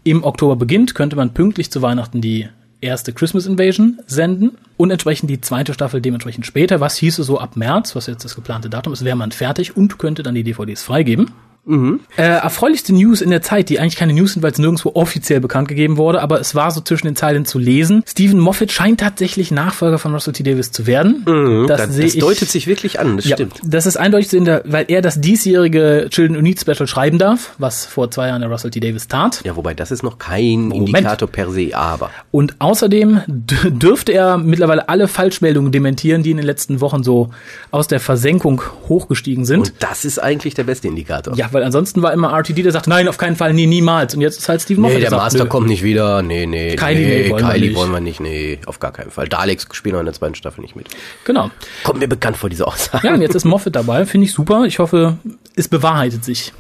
[0.05, 2.49] im Oktober beginnt, könnte man pünktlich zu Weihnachten die
[2.81, 6.81] erste Christmas Invasion senden und entsprechend die zweite Staffel dementsprechend später.
[6.81, 9.99] Was hieße so ab März, was jetzt das geplante Datum ist, wäre man fertig und
[9.99, 11.31] könnte dann die DVDs freigeben.
[11.65, 15.41] Äh, erfreulichste News in der Zeit, die eigentlich keine News sind, weil es nirgendwo offiziell
[15.41, 18.03] bekannt gegeben wurde, aber es war so zwischen den Zeilen zu lesen.
[18.07, 20.43] Stephen Moffat scheint tatsächlich Nachfolger von Russell T.
[20.43, 21.25] Davis zu werden.
[21.25, 23.61] Mhm, das das, das deutet sich wirklich an, das ja, stimmt.
[23.63, 27.87] das ist eindeutig zu sehen, weil er das diesjährige Children Need Special schreiben darf, was
[27.87, 28.81] vor zwei Jahren der Russell T.
[28.81, 29.41] Davis tat.
[29.45, 30.89] Ja, wobei das ist noch kein Moment.
[30.89, 32.11] Indikator per se, aber.
[32.33, 37.31] Und außerdem dürfte er mittlerweile alle Falschmeldungen dementieren, die in den letzten Wochen so
[37.71, 39.69] aus der Versenkung hochgestiegen sind.
[39.69, 41.37] Und das ist eigentlich der beste Indikator.
[41.37, 44.15] ja, weil ansonsten war immer RTD, der sagt, nein, auf keinen Fall, nie, niemals.
[44.15, 45.49] Und jetzt ist halt Stephen Moffat, Nee, der sagt, Master nö.
[45.51, 46.23] kommt nicht wieder.
[46.23, 46.77] Nee, nee.
[46.77, 47.77] Kylie, nee, nee, wollen wir Kylie nicht.
[47.77, 48.21] wollen wir nicht.
[48.21, 49.29] Nee, auf gar keinen Fall.
[49.29, 50.89] Daleks spielen auch in der zweiten Staffel nicht mit.
[51.25, 51.51] Genau.
[51.85, 53.07] Kommt mir bekannt vor, diese Aussage.
[53.07, 54.65] Ja, und jetzt ist Moffat dabei, finde ich super.
[54.65, 55.17] Ich hoffe,
[55.57, 56.53] es bewahrheitet sich.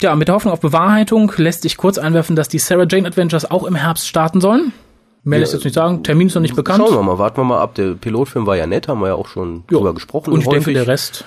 [0.00, 3.50] Ja, mit der Hoffnung auf Bewahrheitung lässt sich kurz einwerfen, dass die Sarah Jane Adventures
[3.50, 4.72] auch im Herbst starten sollen.
[5.24, 6.78] Mehr lässt jetzt nicht sagen, Termin ist noch nicht bekannt.
[6.86, 7.74] Schauen wir mal, warten wir mal ab.
[7.74, 9.78] Der Pilotfilm war ja nett, haben wir ja auch schon Jo.
[9.78, 10.32] drüber gesprochen.
[10.32, 10.74] Und ich denke, häufig.
[10.74, 11.24] der Rest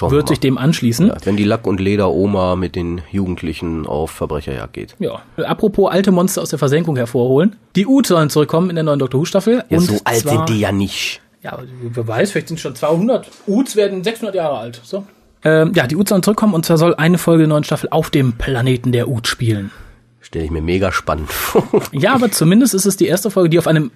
[0.00, 0.28] Schauen wir wird mal.
[0.30, 1.08] sich dem anschließen.
[1.08, 4.96] Ja, wenn die Lack- und Leder-Oma mit den Jugendlichen auf Verbrecherjagd geht.
[4.98, 5.20] Ja.
[5.36, 7.56] Apropos alte Monster aus der Versenkung hervorholen.
[7.76, 9.62] Die Ut sollen zurückkommen in der neuen Doctor Who Staffel.
[9.68, 11.20] Ja, und so alt sind die ja nicht.
[11.42, 13.28] Ja, wer weiß, vielleicht sind es schon 200.
[13.46, 14.80] Uts werden 600 Jahre alt.
[14.82, 15.04] So.
[15.44, 18.08] Ähm, ja, die Ut sollen zurückkommen und zwar soll eine Folge der neuen Staffel auf
[18.08, 19.70] dem Planeten der Ut spielen.
[20.22, 21.62] Stelle ich mir mega spannend vor.
[21.92, 23.90] Ja, aber zumindest ist es die erste Folge, die auf einem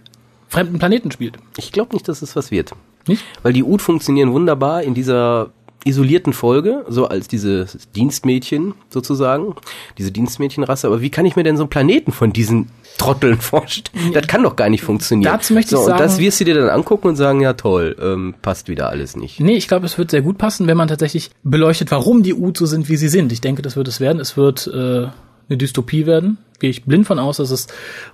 [0.48, 1.38] fremden Planeten spielt.
[1.56, 2.72] Ich glaube nicht, dass es was wird.
[3.06, 3.24] Nicht?
[3.42, 5.50] Weil die Ud funktionieren wunderbar in dieser
[5.84, 9.54] isolierten Folge, so als diese Dienstmädchen sozusagen,
[9.98, 10.86] diese Dienstmädchenrasse.
[10.86, 14.12] Aber wie kann ich mir denn so einen Planeten von diesen Trotteln vorstellen?
[14.12, 15.30] Das kann doch gar nicht funktionieren.
[15.30, 17.52] Dazu möchte ich so, sagen- und das wirst du dir dann angucken und sagen, ja
[17.52, 19.40] toll, ähm, passt wieder alles nicht.
[19.40, 22.56] Nee, ich glaube, es wird sehr gut passen, wenn man tatsächlich beleuchtet, warum die Ut
[22.56, 23.32] so sind, wie sie sind.
[23.32, 24.20] Ich denke, das wird es werden.
[24.20, 25.06] Es wird äh,
[25.48, 26.38] eine Dystopie werden.
[26.60, 27.66] Gehe ich blind von aus, dass es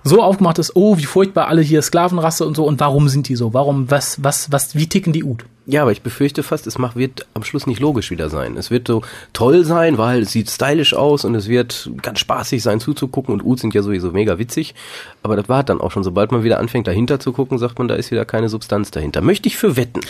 [0.03, 2.65] so aufgemacht ist, oh, wie furchtbar alle hier Sklavenrasse und so.
[2.65, 3.53] Und warum sind die so?
[3.53, 5.45] Warum, was, was, was, wie ticken die Ut?
[5.71, 8.57] Ja, aber ich befürchte fast, es macht, wird am Schluss nicht logisch wieder sein.
[8.57, 12.61] Es wird so toll sein, weil es sieht stylisch aus und es wird ganz spaßig
[12.61, 14.75] sein zuzugucken und Uts sind ja sowieso mega witzig.
[15.23, 17.87] Aber das war dann auch schon, sobald man wieder anfängt dahinter zu gucken, sagt man,
[17.87, 19.21] da ist wieder keine Substanz dahinter.
[19.21, 20.01] Möchte ich für wetten.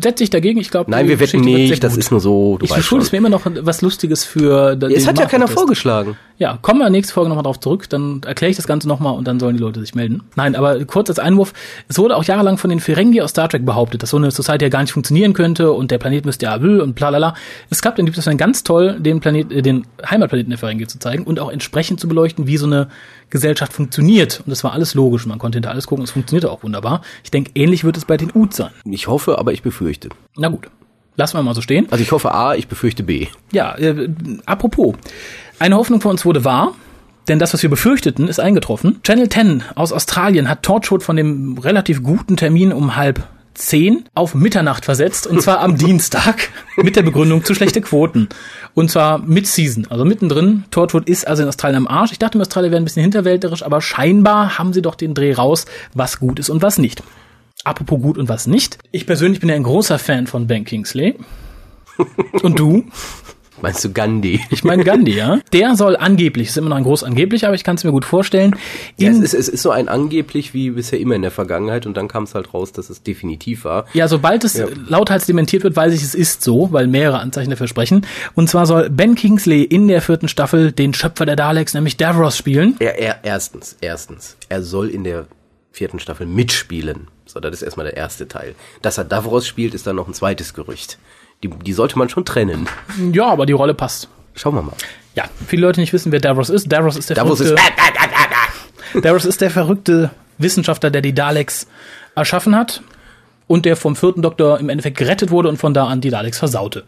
[0.00, 0.58] Setze ich dagegen?
[0.58, 3.28] Ich glaube, Nein, wir wetten nicht, das ist nur so, du Ich verschulde mir immer
[3.28, 4.76] noch was Lustiges für.
[4.80, 6.16] Ja, es hat ja keiner vorgeschlagen.
[6.38, 9.28] Ja, kommen wir nächste Folge nochmal drauf zurück, dann erkläre ich das Ganze nochmal und
[9.28, 10.24] dann sollen die Leute sich melden.
[10.34, 11.52] Nein, aber kurz als Einwurf,
[11.86, 14.64] es wurde auch jahrelang von den Ferengi aus Star Trek behauptet, dass so eine Society
[14.64, 17.34] ja gar nicht funktionieren könnte und der Planet müsste ja will und bla bla bla.
[17.70, 20.88] Es gab dann gibt es dann ganz toll, den Planet, äh, den Heimatplaneten der Ferengi
[20.88, 22.88] zu zeigen und auch entsprechend zu beleuchten, wie so eine
[23.30, 24.40] Gesellschaft funktioniert.
[24.40, 25.26] Und das war alles logisch.
[25.26, 27.02] Man konnte hinter alles gucken, es funktionierte auch wunderbar.
[27.22, 28.70] Ich denke, ähnlich wird es bei den Ut sein.
[28.84, 30.08] Ich hoffe, aber ich befürchte.
[30.36, 30.68] Na gut.
[31.16, 31.86] Lassen wir mal so stehen.
[31.90, 33.26] Also ich hoffe A, ich befürchte B.
[33.52, 34.08] Ja, äh,
[34.46, 34.96] apropos.
[35.58, 36.74] Eine Hoffnung von uns wurde wahr.
[37.28, 39.00] Denn das, was wir befürchteten, ist eingetroffen.
[39.04, 43.22] Channel 10 aus Australien hat Torchwood von dem relativ guten Termin um halb
[43.54, 48.28] zehn auf Mitternacht versetzt und zwar am Dienstag mit der Begründung zu schlechte Quoten.
[48.74, 50.64] Und zwar Mid-Season, also mittendrin.
[50.70, 52.12] Torchwood ist also in Australien am Arsch.
[52.12, 55.32] Ich dachte, in Australien wäre ein bisschen hinterwälterisch, aber scheinbar haben sie doch den Dreh
[55.32, 57.02] raus, was gut ist und was nicht.
[57.64, 58.78] Apropos gut und was nicht.
[58.90, 61.16] Ich persönlich bin ja ein großer Fan von Ben Kingsley.
[62.42, 62.84] Und du?
[63.62, 64.40] Meinst du Gandhi?
[64.50, 65.38] Ich meine Gandhi, ja.
[65.52, 68.04] Der soll angeblich, ist immer noch ein groß angeblich, aber ich kann es mir gut
[68.04, 68.56] vorstellen.
[68.98, 71.96] Ja, es, ist, es ist so ein angeblich wie bisher immer in der Vergangenheit und
[71.96, 73.86] dann kam es halt raus, dass es definitiv war.
[73.94, 74.66] Ja, sobald es Ja.
[74.88, 78.04] lauthals dementiert wird, weiß ich, es ist so, weil mehrere Anzeichen dafür sprechen.
[78.34, 82.36] Und zwar soll Ben Kingsley in der vierten Staffel den Schöpfer der Daleks, nämlich Davros,
[82.36, 82.74] spielen.
[82.80, 85.26] Er, er, erstens, erstens, er soll in der
[85.70, 87.08] vierten Staffel mitspielen.
[87.26, 88.54] So, das ist erstmal der erste Teil.
[88.82, 90.98] Dass er Davros spielt, ist dann noch ein zweites Gerücht.
[91.42, 92.68] Die, die sollte man schon trennen.
[93.12, 94.08] Ja, aber die Rolle passt.
[94.34, 94.74] Schauen wir mal.
[95.14, 96.70] Ja, viele Leute nicht wissen, wer Davros ist.
[96.72, 97.48] Davros ist der Davros ist.
[97.48, 101.66] verrückte, Davros ist der verrückte Wissenschaftler, der die Daleks
[102.14, 102.82] erschaffen hat
[103.46, 106.38] und der vom vierten Doktor im Endeffekt gerettet wurde und von da an die Daleks
[106.38, 106.84] versaute.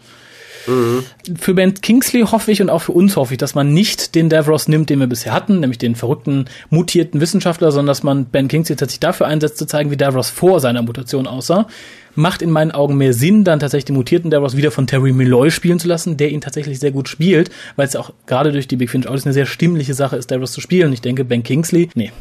[0.67, 4.31] Für Ben Kingsley hoffe ich und auch für uns hoffe ich, dass man nicht den
[4.31, 8.49] Davros nimmt, den wir bisher hatten, nämlich den verrückten, mutierten Wissenschaftler, sondern dass man Ben
[8.49, 11.67] Kingsley tatsächlich dafür einsetzt, zu zeigen, wie Davros vor seiner Mutation aussah.
[12.15, 15.51] Macht in meinen Augen mehr Sinn, dann tatsächlich den mutierten Davros wieder von Terry Malloy
[15.51, 18.77] spielen zu lassen, der ihn tatsächlich sehr gut spielt, weil es auch gerade durch die
[18.77, 20.93] Big Finish Audios eine sehr stimmliche Sache ist, Davros zu spielen.
[20.93, 22.13] Ich denke, Ben Kingsley, nee,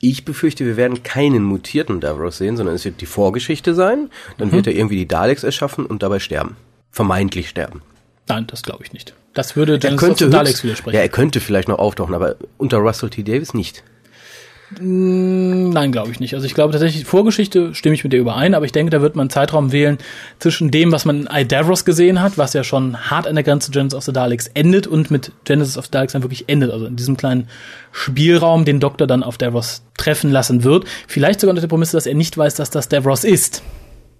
[0.00, 4.10] Ich befürchte, wir werden keinen mutierten Davros sehen, sondern es wird die Vorgeschichte sein.
[4.38, 6.56] Dann wird er irgendwie die Daleks erschaffen und dabei sterben.
[6.90, 7.82] Vermeintlich sterben.
[8.28, 9.14] nein, das glaube ich nicht.
[9.34, 10.96] Das würde the Daleks widersprechen.
[10.96, 13.22] ja, er könnte vielleicht noch auftauchen, aber unter Russell T.
[13.22, 13.84] Davis nicht.
[14.78, 16.34] Nein, glaube ich nicht.
[16.34, 19.16] Also ich glaube tatsächlich, Vorgeschichte stimme ich mit dir überein, aber ich denke, da wird
[19.16, 19.98] man einen Zeitraum wählen
[20.38, 23.72] zwischen dem, was man in Idavros gesehen hat, was ja schon hart an der Grenze
[23.72, 26.70] Genesis of the Daleks endet und mit Genesis of the Daleks dann wirklich endet.
[26.70, 27.48] Also in diesem kleinen
[27.90, 30.84] Spielraum, den Doktor dann auf Davros treffen lassen wird.
[31.08, 33.62] Vielleicht sogar unter der Prämisse, dass er nicht weiß, dass das Davros ist.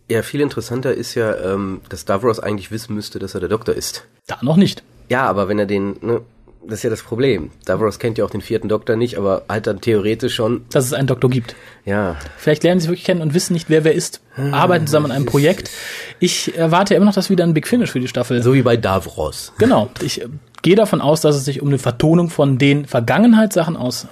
[0.08, 3.76] Ja, viel interessanter ist ja, ähm, dass Davros eigentlich wissen müsste, dass er der Doktor
[3.76, 4.04] ist.
[4.26, 4.82] Da noch nicht.
[5.08, 6.22] Ja, aber wenn er den, ne,
[6.70, 7.50] das ist ja das Problem.
[7.66, 10.92] Davros kennt ja auch den vierten Doktor nicht, aber halt dann theoretisch schon, Dass es
[10.92, 11.54] einen Doktor gibt.
[11.84, 12.16] ja.
[12.38, 14.20] Vielleicht lernen sie sich wirklich kennen und wissen nicht, wer wer ist.
[14.52, 15.70] Arbeiten zusammen an einem Projekt.
[16.18, 18.76] Ich erwarte immer noch, dass wieder ein Big Finish für die Staffel So wie bei
[18.78, 19.52] Davros.
[19.58, 19.90] Genau.
[20.00, 20.28] Ich äh,
[20.62, 24.06] gehe davon aus, dass es sich um eine Vertonung von den Vergangenheitssachen aus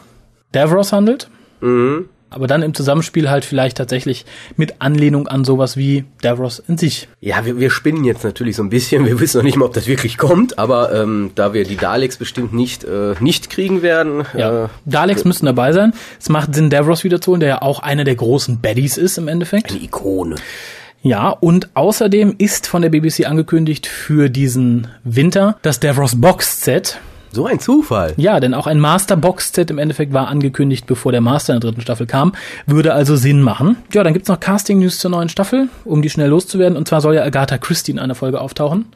[0.53, 1.31] Davros handelt.
[2.31, 7.09] Aber dann im Zusammenspiel halt vielleicht tatsächlich mit Anlehnung an sowas wie Davros in sich.
[7.21, 9.07] Ja, wir, wir spinnen jetzt natürlich so ein bisschen.
[9.07, 12.17] Wir wissen noch nicht mal, ob das wirklich kommt, aber ähm, da wir die Daleks
[12.19, 14.65] bestimmt nicht, äh, nicht kriegen werden, Ja.
[14.65, 15.93] äh, Daleks müssten dabei sein.
[16.21, 19.71] Es macht Sinn, Davros wiederzuholen, der ja auch einer der großen Baddies ist im Endeffekt.
[19.71, 20.35] eine Ikone.
[21.01, 26.99] Ja, und außerdem ist von der BBC angekündigt für diesen Winter das Davros Box Set.
[27.33, 28.15] So ein Zufall.
[28.17, 31.61] Ja, denn auch ein Master Box Set im Endeffekt war angekündigt, bevor der Master in
[31.61, 32.33] der dritten Staffel kam.
[32.67, 33.77] Würde also Sinn machen.
[33.93, 36.77] Ja, dann gibt's noch Casting News zur neuen Staffel, um die schnell loszuwerden.
[36.77, 38.87] Und zwar soll ja Agatha Christie in einer Folge auftauchen,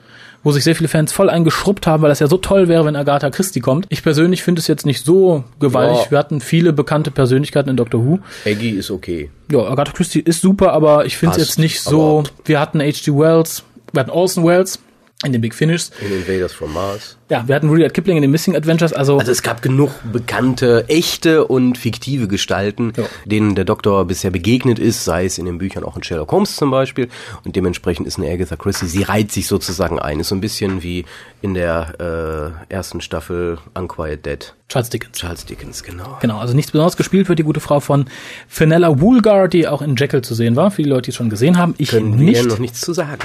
[0.43, 2.97] wo sich sehr viele Fans voll eingeschrubbt haben, weil das ja so toll wäre, wenn
[2.97, 3.87] Agatha Christie kommt.
[3.91, 6.05] Ich persönlich finde es jetzt nicht so gewaltig.
[6.05, 6.11] Ja.
[6.13, 8.19] Wir hatten viele bekannte Persönlichkeiten in Doctor Who.
[8.47, 9.31] Aggie ist okay.
[9.51, 12.25] Ja, Agatha Christie ist super, aber ich finde es jetzt nicht so.
[12.45, 13.13] Wir hatten H.G.
[13.13, 14.79] Wells, wir hatten Orson Welles
[15.25, 15.91] in den Big Finish.
[16.01, 17.17] In Invaders from Mars.
[17.29, 18.93] Ja, wir hatten Rudyard Kipling in den Missing Adventures.
[18.93, 23.05] Also, Also es gab genug bekannte, echte und fiktive Gestalten, Ja.
[23.25, 26.57] denen der Doktor bisher begegnet ist, sei es in den Büchern auch in Sherlock Holmes
[26.57, 27.09] zum Beispiel.
[27.45, 30.21] Und dementsprechend ist eine Agatha Christie, sie reiht sich sozusagen ein.
[30.21, 31.05] Ist so ein bisschen wie
[31.41, 34.55] in der äh, ersten Staffel Unquiet Dead.
[34.69, 35.19] Charles Dickens.
[35.19, 36.17] Charles Dickens, genau.
[36.21, 38.07] Genau, also nichts Besonderes gespielt wird die gute Frau von
[38.49, 40.71] Fenella Woolgar, die auch in Jekyll zu sehen war.
[40.71, 41.75] Viele Leute, die es schon gesehen haben.
[41.79, 42.47] Ich Können wir nicht.
[42.49, 43.19] noch nichts zu sagen.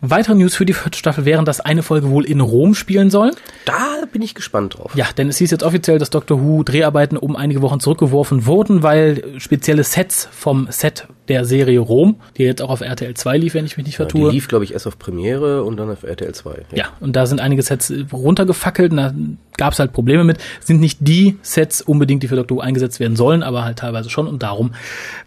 [0.00, 3.30] Weitere News für die vierte Staffel wären, dass eine Folge wohl in Rom spielen soll.
[3.64, 4.90] Da bin ich gespannt drauf.
[4.96, 8.82] Ja, denn es hieß jetzt offiziell, dass Doctor Who Dreharbeiten um einige Wochen zurückgeworfen wurden,
[8.82, 13.54] weil spezielle Sets vom Set der Serie Rom, die jetzt auch auf RTL 2 lief,
[13.54, 14.32] wenn ich mich nicht Ja, die vertue.
[14.32, 16.64] lief, glaube ich, erst auf Premiere und dann auf RTL 2.
[16.74, 20.38] Ja, und da sind einige Sets runtergefackelt und gab es halt Probleme mit.
[20.60, 24.08] Sind nicht die Sets unbedingt, die für Doctor Who eingesetzt werden sollen, aber halt teilweise
[24.08, 24.72] schon und darum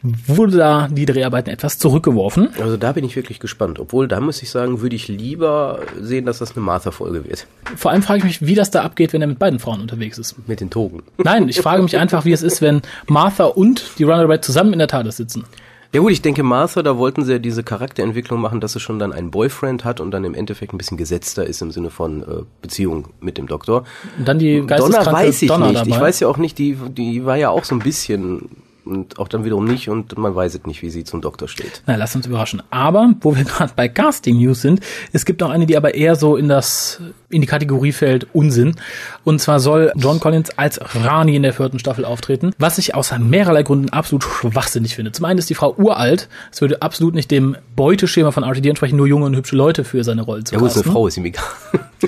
[0.01, 2.49] wurde da die Dreharbeiten etwas zurückgeworfen.
[2.59, 3.79] Also da bin ich wirklich gespannt.
[3.79, 7.45] Obwohl, da muss ich sagen, würde ich lieber sehen, dass das eine Martha-Folge wird.
[7.75, 10.17] Vor allem frage ich mich, wie das da abgeht, wenn er mit beiden Frauen unterwegs
[10.17, 10.35] ist.
[10.47, 11.03] Mit den Togen.
[11.17, 14.79] Nein, ich frage mich einfach, wie es ist, wenn Martha und die Runaway zusammen in
[14.79, 15.45] der TARDIS sitzen.
[15.93, 18.97] Ja gut, ich denke, Martha, da wollten sie ja diese Charakterentwicklung machen, dass sie schon
[18.97, 22.23] dann einen Boyfriend hat und dann im Endeffekt ein bisschen gesetzter ist im Sinne von
[22.23, 22.25] äh,
[22.63, 23.83] Beziehung mit dem Doktor.
[24.17, 25.81] Und dann die Donner geisteskranke weiß ich Donner nicht.
[25.81, 25.89] dabei.
[25.95, 28.49] Ich weiß ja auch nicht, die, die war ja auch so ein bisschen
[28.85, 31.81] und auch dann wiederum nicht und man weiß es nicht, wie sie zum Doktor steht.
[31.85, 32.61] Na, lass uns überraschen.
[32.69, 36.15] Aber, wo wir gerade bei Casting News sind, es gibt noch eine, die aber eher
[36.15, 38.75] so in das, in die Kategorie fällt Unsinn.
[39.23, 43.13] Und zwar soll John Collins als Rani in der vierten Staffel auftreten, was ich aus
[43.17, 45.11] mehrerlei Gründen absolut schwachsinnig finde.
[45.11, 46.29] Zum einen ist die Frau uralt.
[46.51, 50.03] Es würde absolut nicht dem Beuteschema von RTD entsprechen, nur junge und hübsche Leute für
[50.03, 50.91] seine Rolle zu Ja gut, ist eine.
[50.91, 51.43] Frau, ist ihm egal.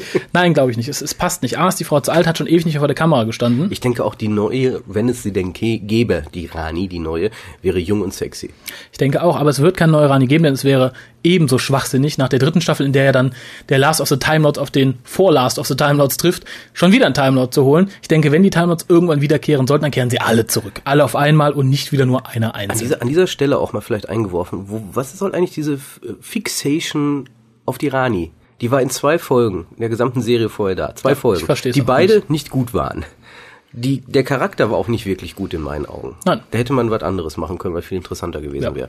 [0.33, 0.87] Nein, glaube ich nicht.
[0.87, 1.57] Es, es passt nicht.
[1.57, 3.67] A, ist die Frau zu alt, hat schon ewig nicht vor der Kamera gestanden.
[3.71, 7.31] Ich denke auch die neue, wenn es sie denn gäbe, die Rani, die neue,
[7.61, 8.51] wäre jung und sexy.
[8.91, 12.17] Ich denke auch, aber es wird keinen neuen Rani geben, denn es wäre ebenso schwachsinnig
[12.17, 13.33] nach der dritten Staffel, in der ja dann
[13.69, 16.91] der Last of the Time Lords auf den Vor-Last of the Time Lords trifft, schon
[16.91, 17.89] wieder einen Time Lord zu holen.
[18.01, 20.81] Ich denke, wenn die Time Lords irgendwann wiederkehren sollten, dann kehren sie alle zurück.
[20.85, 22.79] Alle auf einmal und nicht wieder nur einer An einzeln.
[22.79, 25.79] dieser, an dieser Stelle auch mal vielleicht eingeworfen, wo, was soll eigentlich diese
[26.21, 27.27] Fixation
[27.65, 28.31] auf die Rani?
[28.61, 30.95] Die war in zwei Folgen in der gesamten Serie vorher da.
[30.95, 31.39] Zwei Ja, Folgen.
[31.41, 32.29] ich versteh's die beide nicht.
[32.29, 32.49] nicht.
[32.49, 33.05] gut waren.
[33.77, 36.15] Die, der Charakter war auch nicht wirklich gut in meinen Augen.
[36.23, 36.39] Nein.
[36.51, 38.73] Da hätte man was anderes machen können, was viel interessanter gewesen Ja.
[38.75, 38.87] wäre.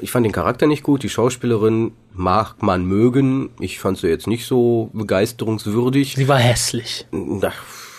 [0.00, 3.50] Ich fand den Charakter nicht gut, die Schauspielerin mag man mögen.
[3.60, 6.14] Ich fand sie jetzt nicht so begeisterungswürdig.
[6.16, 7.06] Sie war hässlich.
[7.12, 7.52] Na,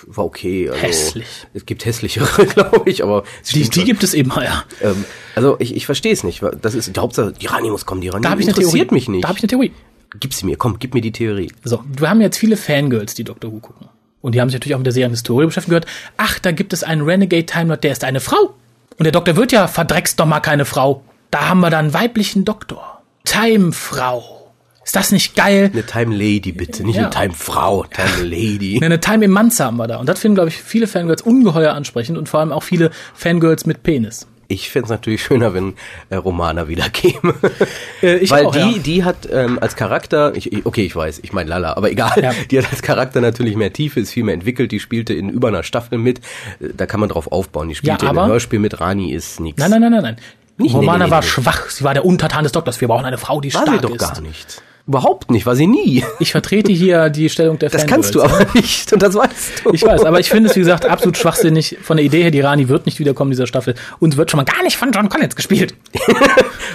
[0.08, 0.70] war okay.
[0.70, 1.28] Also, Hässlich.
[1.54, 4.64] Es gibt hässlichere, glaube ich, aber Die, die gibt es eben, ja.
[4.82, 6.42] Ähm, also ich, ich verstehe es nicht.
[6.62, 8.94] Das ist die Hauptsache, die Rani muss kommen, die Rani Da ich interessiert Theorie.
[8.94, 9.24] mich nicht.
[9.24, 9.72] Da habe ich eine Theorie.
[10.20, 11.52] Gib sie mir, komm, gib mir die Theorie.
[11.64, 13.88] So, wir haben jetzt viele Fangirls, die Doctor Who gucken.
[14.22, 16.74] Und die haben sich natürlich auch mit der Serienhistorie beschäftigt und gehört, ach, da gibt
[16.74, 18.56] es einen Renegade Time Lord, der ist eine Frau.
[18.98, 21.04] Und der Doktor wird ja, verdreckst doch mal keine Frau.
[21.32, 23.02] Da haben wir dann einen weiblichen Doktor.
[23.26, 24.52] Time-Frau.
[24.84, 25.70] Ist das nicht geil?
[25.74, 27.04] Eine Time Lady bitte, nicht Ja.
[27.04, 28.78] eine Time Frau, Time Lady.
[28.80, 29.98] Ne, Eine Time Emanze haben wir da.
[29.98, 33.66] Und das finden, glaube ich, viele Fangirls ungeheuer ansprechend und vor allem auch viele Fangirls
[33.66, 34.28] mit Penis.
[34.50, 35.74] Ich fänd's natürlich schöner, wenn
[36.10, 37.34] äh, Romana wieder käme.
[38.02, 38.78] Äh, ich Weil auch, die, ja.
[38.78, 42.12] die hat ähm, als Charakter, ich, ich- okay, ich weiß, ich meine Lala, aber egal,
[42.22, 42.32] Ja.
[42.52, 45.48] die hat als Charakter natürlich mehr Tiefe, ist viel mehr entwickelt, die spielte in über
[45.48, 46.20] einer Staffel mit,
[46.60, 47.68] Äh, da kann man drauf aufbauen.
[47.70, 49.60] Die spielte in aber- einem Hörspiel mit, Rani ist nix.
[49.60, 50.18] Nein, nein, nein, nein, nein.
[50.58, 51.28] Nicht- Romana nee, nee, war nee.
[51.28, 51.70] schwach.
[51.70, 52.80] Sie war der Untertan des Doktors.
[52.82, 54.00] Wir brauchen eine Frau, die War stark sie doch ist.
[54.00, 54.62] gar nicht.
[54.88, 56.04] Überhaupt nicht, war sie nie.
[56.20, 59.74] Ich vertrete hier die Stellung der Das kannst du aber nicht und das weißt du.
[59.74, 61.78] Ich weiß, aber ich finde es, wie gesagt, absolut schwachsinnig.
[61.82, 64.38] Von der Idee her, die Rani wird nicht wiederkommen in dieser Staffel und wird schon
[64.38, 65.74] mal gar nicht von John Collins gespielt.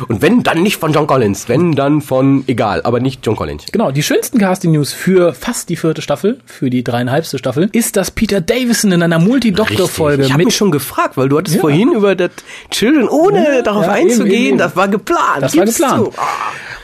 [0.08, 1.48] Und wenn, dann nicht von John Collins.
[1.48, 3.66] Wenn, dann von, egal, aber nicht John Collins.
[3.70, 8.10] Genau, die schönsten Casting-News für fast die vierte Staffel, für die dreieinhalbste Staffel, ist, dass
[8.10, 11.60] Peter Davison in einer Multi-Doktor-Folge Ich habe mich schon gefragt, weil du hattest Ja.
[11.60, 12.30] vorhin über das
[12.70, 14.58] Children, ohne Ja, darauf ja, eben, einzugehen, eben.
[14.58, 15.20] das war geplant.
[15.40, 16.06] Das war Gib's geplant.
[16.06, 16.12] zu.
[16.18, 16.24] Ah.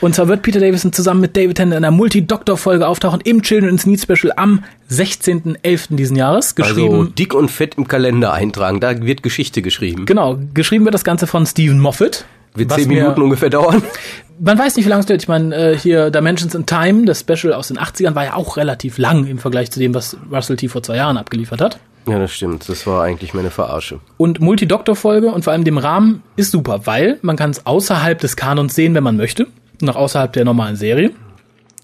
[0.01, 3.77] Und zwar wird Peter Davison zusammen mit David Tennant in einer Multi-Doktor-Folge auftauchen im Children
[3.77, 5.95] in Need Special am 16.11.
[5.95, 6.55] diesen Jahres.
[6.55, 10.05] Geschrieben, Also dick und fett im Kalender eintragen, da wird Geschichte geschrieben.
[10.05, 12.25] genau, geschrieben wird das Ganze von Stephen Moffat.
[12.55, 13.83] Wird zehn Minuten ungefähr dauern.
[14.41, 15.21] Man weiß nicht, wie lange es dauert.
[15.21, 18.57] Ich meine, äh, hier Dimensions in Time, das Special aus den 80ern, war ja auch
[18.57, 20.67] relativ lang im Vergleich zu dem, was Russell T.
[20.69, 21.79] vor zwei Jahren abgeliefert hat.
[22.07, 22.67] Ja, das stimmt.
[22.69, 23.99] Das war eigentlich meine Verarsche.
[24.17, 28.35] Und Multi-Doktor-Folge und vor allem dem Rahmen ist super, weil man kann es außerhalb des
[28.35, 29.45] Kanons sehen, wenn man möchte.
[29.81, 31.11] Noch außerhalb der normalen Serie.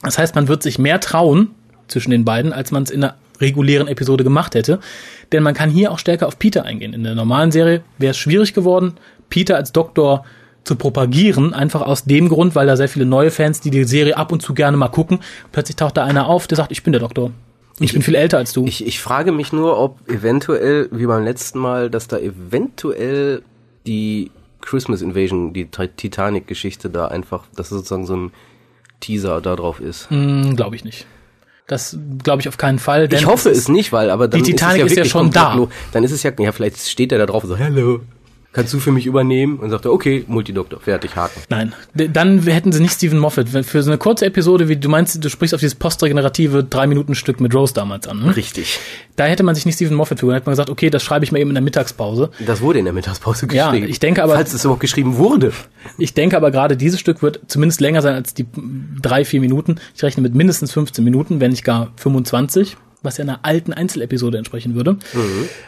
[0.01, 1.51] Das heißt, man wird sich mehr trauen
[1.87, 4.79] zwischen den beiden, als man es in einer regulären Episode gemacht hätte.
[5.31, 6.93] Denn man kann hier auch stärker auf Peter eingehen.
[6.93, 8.93] In der normalen Serie wäre es schwierig geworden,
[9.29, 10.25] Peter als Doktor
[10.63, 14.17] zu propagieren, einfach aus dem Grund, weil da sehr viele neue Fans, die die Serie
[14.17, 15.19] ab und zu gerne mal gucken,
[15.51, 17.25] plötzlich taucht da einer auf, der sagt, ich bin der Doktor.
[17.25, 18.65] Und ich bin viel älter als du.
[18.65, 23.43] Ich, ich frage mich nur, ob eventuell, wie beim letzten Mal, dass da eventuell
[23.85, 24.31] die
[24.65, 28.31] Christmas Invasion, die Ti- Titanic-Geschichte da einfach, dass es sozusagen so ein
[28.99, 30.09] Teaser da drauf ist.
[30.09, 31.05] Hm, glaube ich nicht.
[31.67, 33.11] Das glaube ich auf keinen Fall.
[33.11, 35.11] Ich hoffe es nicht, weil aber dann Die Titanic ist, ist es ja, ja wirklich
[35.11, 35.67] schon da.
[35.93, 38.01] Dann ist es ja, ja, vielleicht steht er da drauf und sagt, hello,
[38.55, 39.59] kannst du für mich übernehmen?
[39.59, 41.41] Und sagt er, okay, Multidoktor, fertig, Haken.
[41.49, 43.49] Nein, dann hätten sie nicht Stephen Moffat.
[43.49, 47.53] Für so eine kurze Episode, wie du meinst, du sprichst auf dieses postregenerative Drei-Minuten-Stück mit
[47.53, 48.23] Rose damals an.
[48.23, 48.35] Ne?
[48.35, 48.79] Richtig.
[49.17, 50.25] Da hätte man sich nicht Stephen Moffat für.
[50.27, 52.31] Dann hätte man gesagt, okay, das schreibe ich mal eben in der Mittagspause.
[52.45, 53.89] Das wurde in der Mittagspause Ja, geschrieben.
[53.91, 55.51] ich denke aber- Falls es überhaupt geschrieben wurde.
[55.97, 58.45] Ich denke aber gerade dieses Stück wird zumindest länger sein als die
[59.01, 59.75] drei, vier Minuten.
[59.95, 64.37] Ich rechne mit mindestens 15 Minuten, wenn nicht gar 25, was ja einer alten Einzelepisode
[64.37, 64.97] entsprechen würde.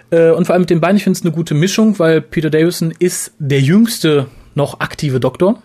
[0.09, 2.49] Äh, und vor allem mit den beiden, ich finde es eine gute Mischung, weil Peter
[2.49, 5.61] Davison ist der jüngste noch aktive Doktor.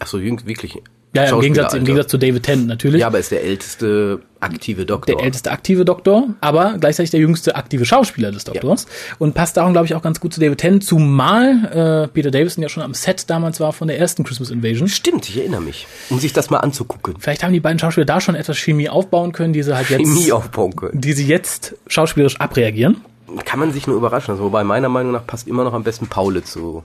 [0.00, 0.82] Ach so, jüngst wirklich.
[1.14, 1.84] Ja, ja im, Gegensatz, im.
[1.84, 3.00] Gegensatz zu David Tennant natürlich.
[3.00, 5.14] Ja, aber ist der älteste aktive Doktor.
[5.14, 8.86] der älteste aktive Doktor, aber gleichzeitig der jüngste aktive Schauspieler des Doktors.
[9.18, 12.62] Und passt darum, glaube ich, auch ganz gut zu David Tennant, zumal äh, Peter Davison
[12.62, 14.88] ja schon am Set damals war von der ersten Christmas Invasion.
[14.88, 15.86] Stimmt, ich erinnere mich.
[16.08, 17.16] Um sich das mal anzugucken.
[17.18, 20.00] Vielleicht haben die beiden Schauspieler da schon etwas Chemie aufbauen können, die sie halt jetzt,
[20.00, 21.00] Chemie aufbauen können.
[21.00, 23.02] die sie jetzt schauspielerisch abreagieren.
[23.44, 24.32] Kann man sich nur überraschen.
[24.32, 26.82] Also, wobei meiner Meinung nach passt immer noch am besten Paule zu.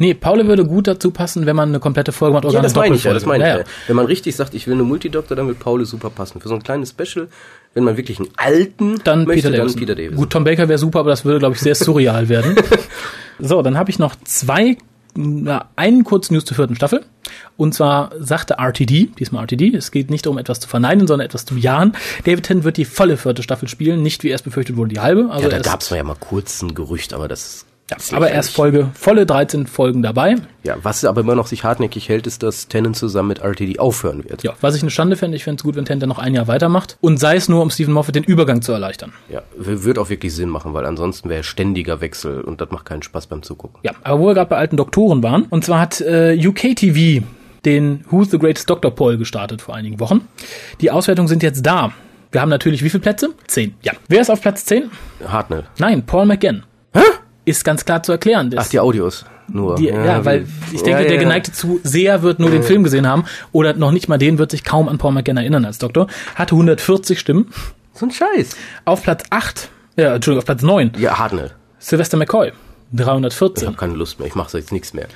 [0.00, 2.74] Nee, Paul würde gut dazu passen, wenn man eine komplette Folge macht oder Ja, das
[2.74, 3.64] meine ich ja, das meine ich Ja, ja.
[3.86, 6.40] Wenn man richtig sagt, ich will eine Multidoktor, dann wird Paule super passen.
[6.40, 7.28] Für so ein kleines Special,
[7.74, 9.76] wenn man wirklich einen alten Dann möchte, Peter Davison.
[9.76, 10.16] dann Peter Davison.
[10.16, 12.56] Gut, Tom Baker wäre super, aber das würde, glaube ich, sehr surreal werden.
[13.42, 14.76] So, dann habe ich noch zwei,
[15.14, 17.04] na, einen kurzen News zur vierten Staffel.
[17.56, 21.46] Und zwar sagte RTD, diesmal RTD, es geht nicht darum, etwas zu verneinen, sondern etwas
[21.46, 21.94] zu bejahen.
[22.24, 25.30] David Tennant wird die volle vierte Staffel spielen, nicht wie erst befürchtet wurde, die halbe.
[25.30, 28.54] Also Ja, da gab es ja mal kurz ein Gerücht, aber das ja, aber erst
[28.54, 30.36] Folge, volle 13 Folgen dabei.
[30.62, 34.24] Ja, was aber immer noch sich hartnäckig hält, ist, dass Tennant zusammen mit RTD aufhören
[34.24, 34.42] wird.
[34.42, 36.48] Ja, was ich eine Schande fände, ich fände es gut, wenn Tennant noch ein Jahr
[36.48, 36.96] weitermacht.
[37.00, 39.12] Und sei es nur, um Stephen Moffat den Übergang zu erleichtern.
[39.28, 43.02] Ja, wird auch wirklich Sinn machen, weil ansonsten wäre ständiger Wechsel und das macht keinen
[43.02, 43.80] Spaß beim Zugucken.
[43.82, 47.24] Ja, aber wo wir gerade bei alten Doktoren waren, und zwar hat äh, UKTV
[47.64, 50.28] den Who's the Greatest Doctor Poll gestartet vor einigen Wochen.
[50.80, 51.92] Die Auswertungen sind jetzt da.
[52.32, 53.30] Wir haben natürlich wie viele Plätze?
[53.46, 53.74] Zehn.
[53.82, 53.92] Ja.
[54.08, 54.90] Wer ist auf Platz 10?
[55.26, 55.64] Hartnell.
[55.78, 56.62] Nein, Paul McGann.
[57.44, 58.50] Ist ganz klar zu erklären.
[58.56, 59.76] Ach, die Audios nur.
[59.76, 61.20] die, ja, weil ich denke, ja, der ja.
[61.20, 64.64] geneigte Zuseher wird nur den Film gesehen haben oder noch nicht mal den wird sich
[64.64, 66.06] kaum an Paul McGann erinnern als Doktor.
[66.34, 67.48] Hatte 140 Stimmen.
[67.92, 68.56] So ein Scheiß.
[68.84, 71.50] Auf Platz 8, ja, Entschuldigung, auf Platz 9, Ja, Hartnell.
[71.78, 72.52] Sylvester McCoy.
[72.92, 73.68] Ich 314.
[73.68, 74.28] habe keine Lust mehr.
[74.28, 75.06] Ich mache jetzt nichts mehr.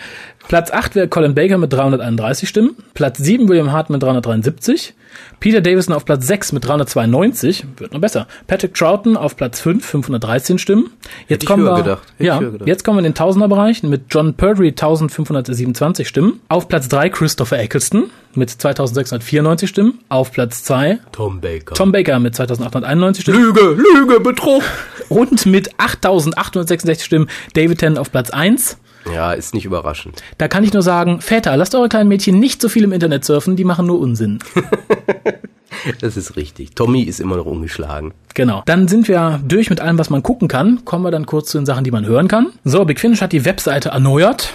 [0.49, 2.77] Platz 8 wäre Colin Baker mit 331 Stimmen.
[2.95, 4.95] Platz 7 William Hart mit 373.
[5.41, 7.65] Peter Davison auf Platz 6 mit 392.
[7.77, 8.27] Wird noch besser.
[8.47, 10.91] Patrick Troughton auf Platz 5, 513 Stimmen.
[11.29, 12.03] Jetzt ich kommen wir, gedacht.
[12.19, 16.41] Ich ja, jetzt kommen wir in den Tausenderbereich mit John Perdry 1527 Stimmen.
[16.49, 20.01] Auf Platz 3 Christopher Eccleston mit 2694 Stimmen.
[20.09, 21.75] Auf Platz 2 Tom Baker.
[21.75, 23.41] Tom Baker mit 2891 Stimmen.
[23.41, 24.63] Lüge, Lüge, Betrug.
[25.09, 28.79] Und mit 8866 Stimmen David Tennant auf Platz 1.
[29.13, 30.23] Ja, ist nicht überraschend.
[30.39, 33.25] Da kann ich nur sagen, Väter, lasst eure kleinen Mädchen nicht so viel im Internet
[33.25, 34.39] surfen, die machen nur Unsinn.
[36.01, 36.75] Das ist richtig.
[36.75, 38.15] Tommy ist immer noch ungeschlagen.
[38.35, 38.63] Genau.
[38.65, 40.85] Dann sind wir durch mit allem, was man gucken kann.
[40.85, 42.53] Kommen wir dann kurz zu den Sachen, die man hören kann.
[42.65, 44.53] So, Big Finish hat die Webseite erneuert.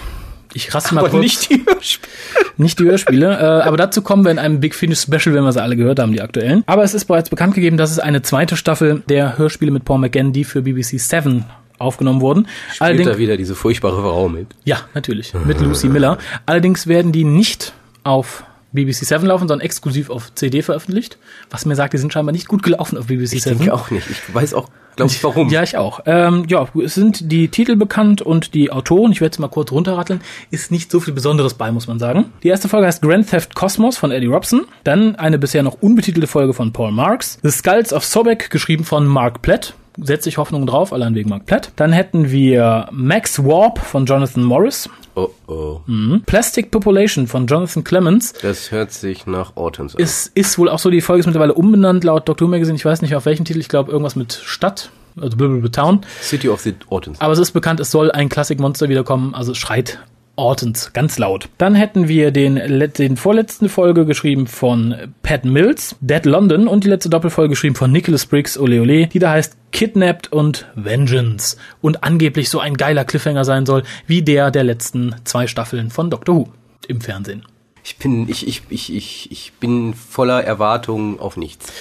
[0.52, 1.48] Ich raste mal kurz.
[1.48, 2.12] die Hörspiele.
[2.56, 5.52] Nicht die Hörspiele, äh, aber dazu kommen wir in einem Big Finish Special, wenn wir
[5.52, 6.62] sie alle gehört haben, die aktuellen.
[6.66, 9.98] Aber es ist bereits bekannt gegeben, dass es eine zweite Staffel der Hörspiele mit Paul
[9.98, 11.44] McGann, die für BBC 7
[11.78, 12.46] aufgenommen wurden.
[12.72, 14.48] Spielt da wieder diese furchtbare Frau mit.
[14.64, 15.32] Ja, natürlich.
[15.46, 16.18] Mit Lucy Miller.
[16.46, 17.72] Allerdings werden die nicht
[18.04, 21.18] auf BBC 7 laufen, sondern exklusiv auf CD veröffentlicht.
[21.50, 23.58] Was mir sagt, die sind scheinbar nicht gut gelaufen auf BBC Ich 7.
[23.58, 24.08] denke auch nicht.
[24.10, 25.48] Ich weiß auch, glaube ich, warum.
[25.48, 26.00] Ja, ich auch.
[26.06, 29.72] Ähm, ja, es sind die Titel bekannt und die Autoren, ich werde es mal kurz
[29.72, 32.26] runterratteln, ist nicht so viel Besonderes bei, muss man sagen.
[32.42, 34.62] Die erste Folge heißt Grand Theft Cosmos von Eddie Robson.
[34.84, 37.38] Dann eine bisher noch unbetitelte Folge von Paul Marks.
[37.42, 39.74] The Skulls of Sobek, geschrieben von Mark Platt.
[40.02, 41.72] Setze ich Hoffnung drauf, allein wegen Mark Platt.
[41.76, 44.88] Dann hätten wir Max Warp von Jonathan Morris.
[45.14, 45.80] Oh, oh.
[45.86, 46.22] Mhm.
[46.24, 48.32] Plastic Population von Jonathan Clements.
[48.42, 50.02] Das hört sich nach Ortons an.
[50.02, 52.46] Ist, ist wohl auch so, die Folge ist mittlerweile umbenannt laut Dr.
[52.46, 52.76] Who Magazine.
[52.76, 54.90] Ich weiß nicht auf welchem Titel, ich glaube irgendwas mit Stadt,
[55.20, 55.36] also
[55.68, 56.00] Town.
[56.20, 57.20] City of the Ortons.
[57.20, 60.00] Aber es ist bekannt, es soll ein Classic-Monster wiederkommen, also es schreit
[60.40, 61.48] Ortons, ganz laut.
[61.58, 62.56] Dann hätten wir den,
[62.98, 67.92] den vorletzten Folge geschrieben von Pat Mills, Dead London und die letzte Doppelfolge geschrieben von
[67.92, 73.04] Nicholas Briggs, Ole Ole, die da heißt Kidnapped und Vengeance und angeblich so ein geiler
[73.04, 76.48] Cliffhanger sein soll, wie der der letzten zwei Staffeln von Doctor Who
[76.88, 77.44] im Fernsehen.
[77.84, 81.72] Ich bin, ich, ich, ich, ich, ich bin voller Erwartungen auf nichts.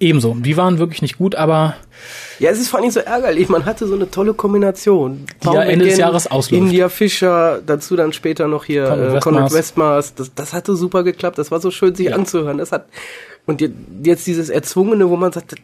[0.00, 1.76] Ebenso, die waren wirklich nicht gut, aber
[2.38, 3.50] Ja, es ist vor allem so ärgerlich.
[3.50, 5.26] Man hatte so eine tolle Kombination.
[5.44, 6.62] Die ja Ende des Jahres ausläuft.
[6.62, 9.22] India Fischer, dazu dann später noch hier Conrad äh, Westmaß.
[9.22, 10.14] Conrad Westmaß.
[10.14, 11.36] Das, das hatte super geklappt.
[11.36, 12.56] Das war so schön, sich anzuhören.
[12.56, 12.86] Das hat
[13.50, 13.70] und je-
[14.02, 15.54] jetzt dieses Erzwungene, wo man sagt,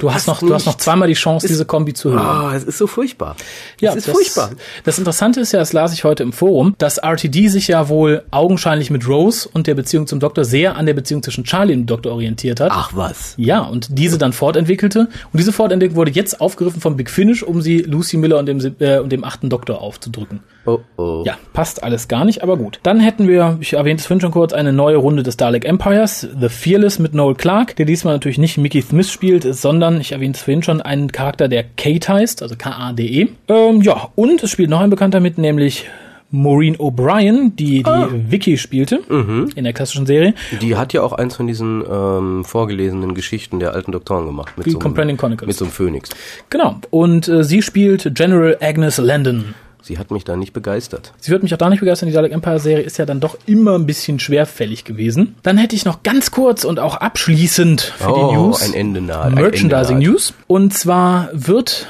[0.00, 0.80] du hast noch, du hast noch nicht.
[0.82, 2.18] zweimal die Chance, Es- diese Kombi zu hören.
[2.26, 3.36] Ah, es ist so furchtbar.
[3.80, 4.50] Ja, es ist das, furchtbar.
[4.84, 8.22] Das Interessante ist ja, das las ich heute im Forum, dass RTD sich ja wohl
[8.30, 11.80] augenscheinlich mit Rose und der Beziehung zum Doktor sehr an der Beziehung zwischen Charlie und
[11.82, 12.72] dem Doktor orientiert hat.
[12.74, 13.34] Ach was.
[13.36, 15.00] Ja, und diese dann fortentwickelte.
[15.32, 18.60] Und diese Fortentwicklung wurde jetzt aufgegriffen vom Big Finish, um sie Lucy Miller und dem,
[18.80, 20.40] äh, und dem achten Doktor aufzudrücken.
[20.64, 21.22] Oh oh.
[21.24, 22.80] Ja, passt alles gar nicht, aber gut.
[22.82, 26.26] Dann hätten wir, ich erwähnte es vorhin schon kurz, eine neue Runde des Dalek Empires,
[26.40, 30.36] The Fearless mit Noel Clark, der diesmal natürlich nicht Mickey Smith spielt, sondern, ich erwähnte
[30.36, 33.26] es vorhin schon, einen Charakter, der Kate heißt, also K-A-D-E.
[33.48, 35.86] Ähm, ja, und es spielt noch ein Bekannter mit, nämlich
[36.30, 39.00] Maureen O'Brien, die die Vicky spielte
[39.56, 40.34] in der klassischen Serie.
[40.60, 44.52] Die hat ja auch eins von diesen ähm, vorgelesenen Geschichten der alten Doktoren gemacht.
[44.56, 45.46] Mit Die so einem- Companion Chronicles.
[45.48, 46.10] Mit so einem Phönix.
[46.50, 46.76] Genau.
[46.90, 49.54] Und äh, sie spielt General Agnes Landon.
[49.86, 51.12] Sie hat mich da nicht begeistert.
[51.20, 52.08] Sie wird mich auch da nicht begeistern.
[52.08, 55.36] Die Dalek Empire Serie ist ja dann doch immer ein bisschen schwerfällig gewesen.
[55.44, 59.00] Dann hätte ich noch ganz kurz und auch abschließend für oh, die News ein Ende
[59.00, 59.30] nahe.
[59.30, 60.14] Merchandising Ende nahe.
[60.14, 60.34] News.
[60.48, 61.86] Und zwar wird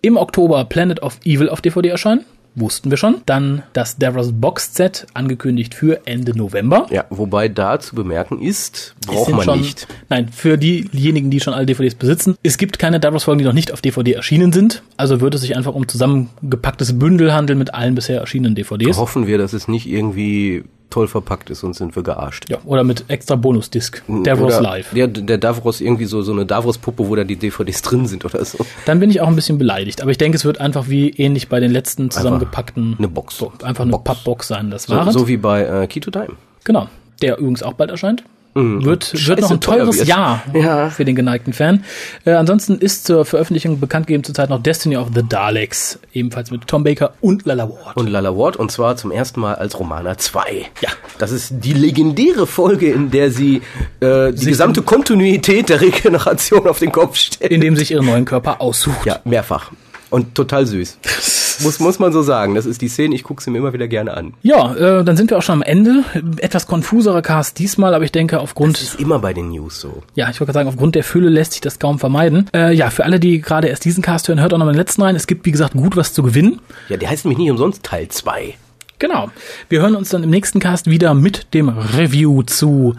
[0.00, 2.24] im Oktober Planet of Evil auf DVD erscheinen.
[2.56, 3.22] Wussten wir schon.
[3.26, 6.86] Dann das Davros Box Set, angekündigt für Ende November.
[6.90, 9.88] Ja, wobei da zu bemerken ist, braucht man schon, nicht.
[10.08, 12.36] Nein, für diejenigen, die schon alle DVDs besitzen.
[12.42, 14.82] Es gibt keine Davros-Folgen, die noch nicht auf DVD erschienen sind.
[14.96, 18.96] Also würde es sich einfach um zusammengepacktes Bündel handeln mit allen bisher erschienenen DVDs.
[18.98, 22.48] Hoffen wir, dass es nicht irgendwie toll verpackt ist, sonst sind wir gearscht.
[22.48, 24.02] Ja, oder mit extra Bonusdisk.
[24.06, 24.90] Davros Oder Live.
[24.94, 28.44] Der, der Davros irgendwie so, so eine Davros-Puppe, wo da die DVDs drin sind oder
[28.44, 28.64] so.
[28.86, 30.02] Dann bin ich auch ein bisschen beleidigt.
[30.02, 32.94] Aber ich denke, es wird einfach wie ähnlich bei den letzten zusammengepackten.
[32.98, 33.38] eine Box.
[33.38, 34.04] Bo- Einfach eine Box.
[34.04, 34.70] Pappbox sein.
[34.70, 36.28] Das So, war so wie bei äh, Key to Time.
[36.64, 36.88] Genau.
[37.22, 38.22] Der übrigens auch bald erscheint.
[38.54, 40.08] Wird, wird Scheiße noch ein teuer teures wird.
[40.08, 40.90] Jahr Ja.
[40.90, 41.84] für den geneigten Fan.
[42.24, 46.66] Äh, ansonsten ist zur Veröffentlichung bekannt gegeben zurzeit noch Destiny of the Daleks, ebenfalls mit
[46.68, 47.96] Tom Baker und Lala Ward.
[47.96, 50.66] Und Lala Ward und zwar zum ersten Mal als Romana 2.
[50.82, 50.90] Ja.
[51.18, 53.62] Das ist die legendäre Folge, in der sie
[54.00, 57.50] äh, die gesamte Kontinuität der Regeneration auf den Kopf stellt.
[57.50, 59.04] in dem sich ihren neuen Körper aussucht.
[59.04, 59.72] Ja, mehrfach.
[60.10, 60.98] Und total süß.
[61.60, 62.54] muss, muss man so sagen.
[62.54, 64.34] Das ist die Szene, ich gucke sie mir immer wieder gerne an.
[64.42, 66.04] Ja, äh, dann sind wir auch schon am Ende.
[66.38, 70.02] Etwas konfuserer Cast diesmal, aber ich denke aufgrund Das ist immer bei den News so.
[70.14, 72.50] Ja, ich wollte gerade sagen, aufgrund der Fülle lässt sich das kaum vermeiden.
[72.54, 74.78] Äh, ja, für alle, die gerade erst diesen Cast hören, hört auch noch mal den
[74.78, 75.16] letzten rein.
[75.16, 76.60] Es gibt, wie gesagt, gut was zu gewinnen.
[76.88, 78.54] Ja, der heißt nämlich nicht umsonst Teil 2.
[78.98, 79.30] Genau.
[79.68, 82.94] Wir hören uns dann im nächsten Cast wieder mit dem Review zu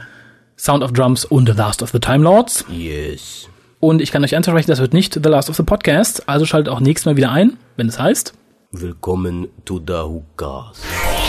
[0.57, 2.65] Sound of Drums und The Last of the Time Lords.
[2.69, 3.47] Yes.
[3.79, 6.27] Und ich kann euch ansprechen, das wird nicht The Last of the Podcast.
[6.27, 8.33] Also schaltet auch nächstes Mal wieder ein, wenn es heißt.
[8.75, 11.24] Willkommen to the Hookahs.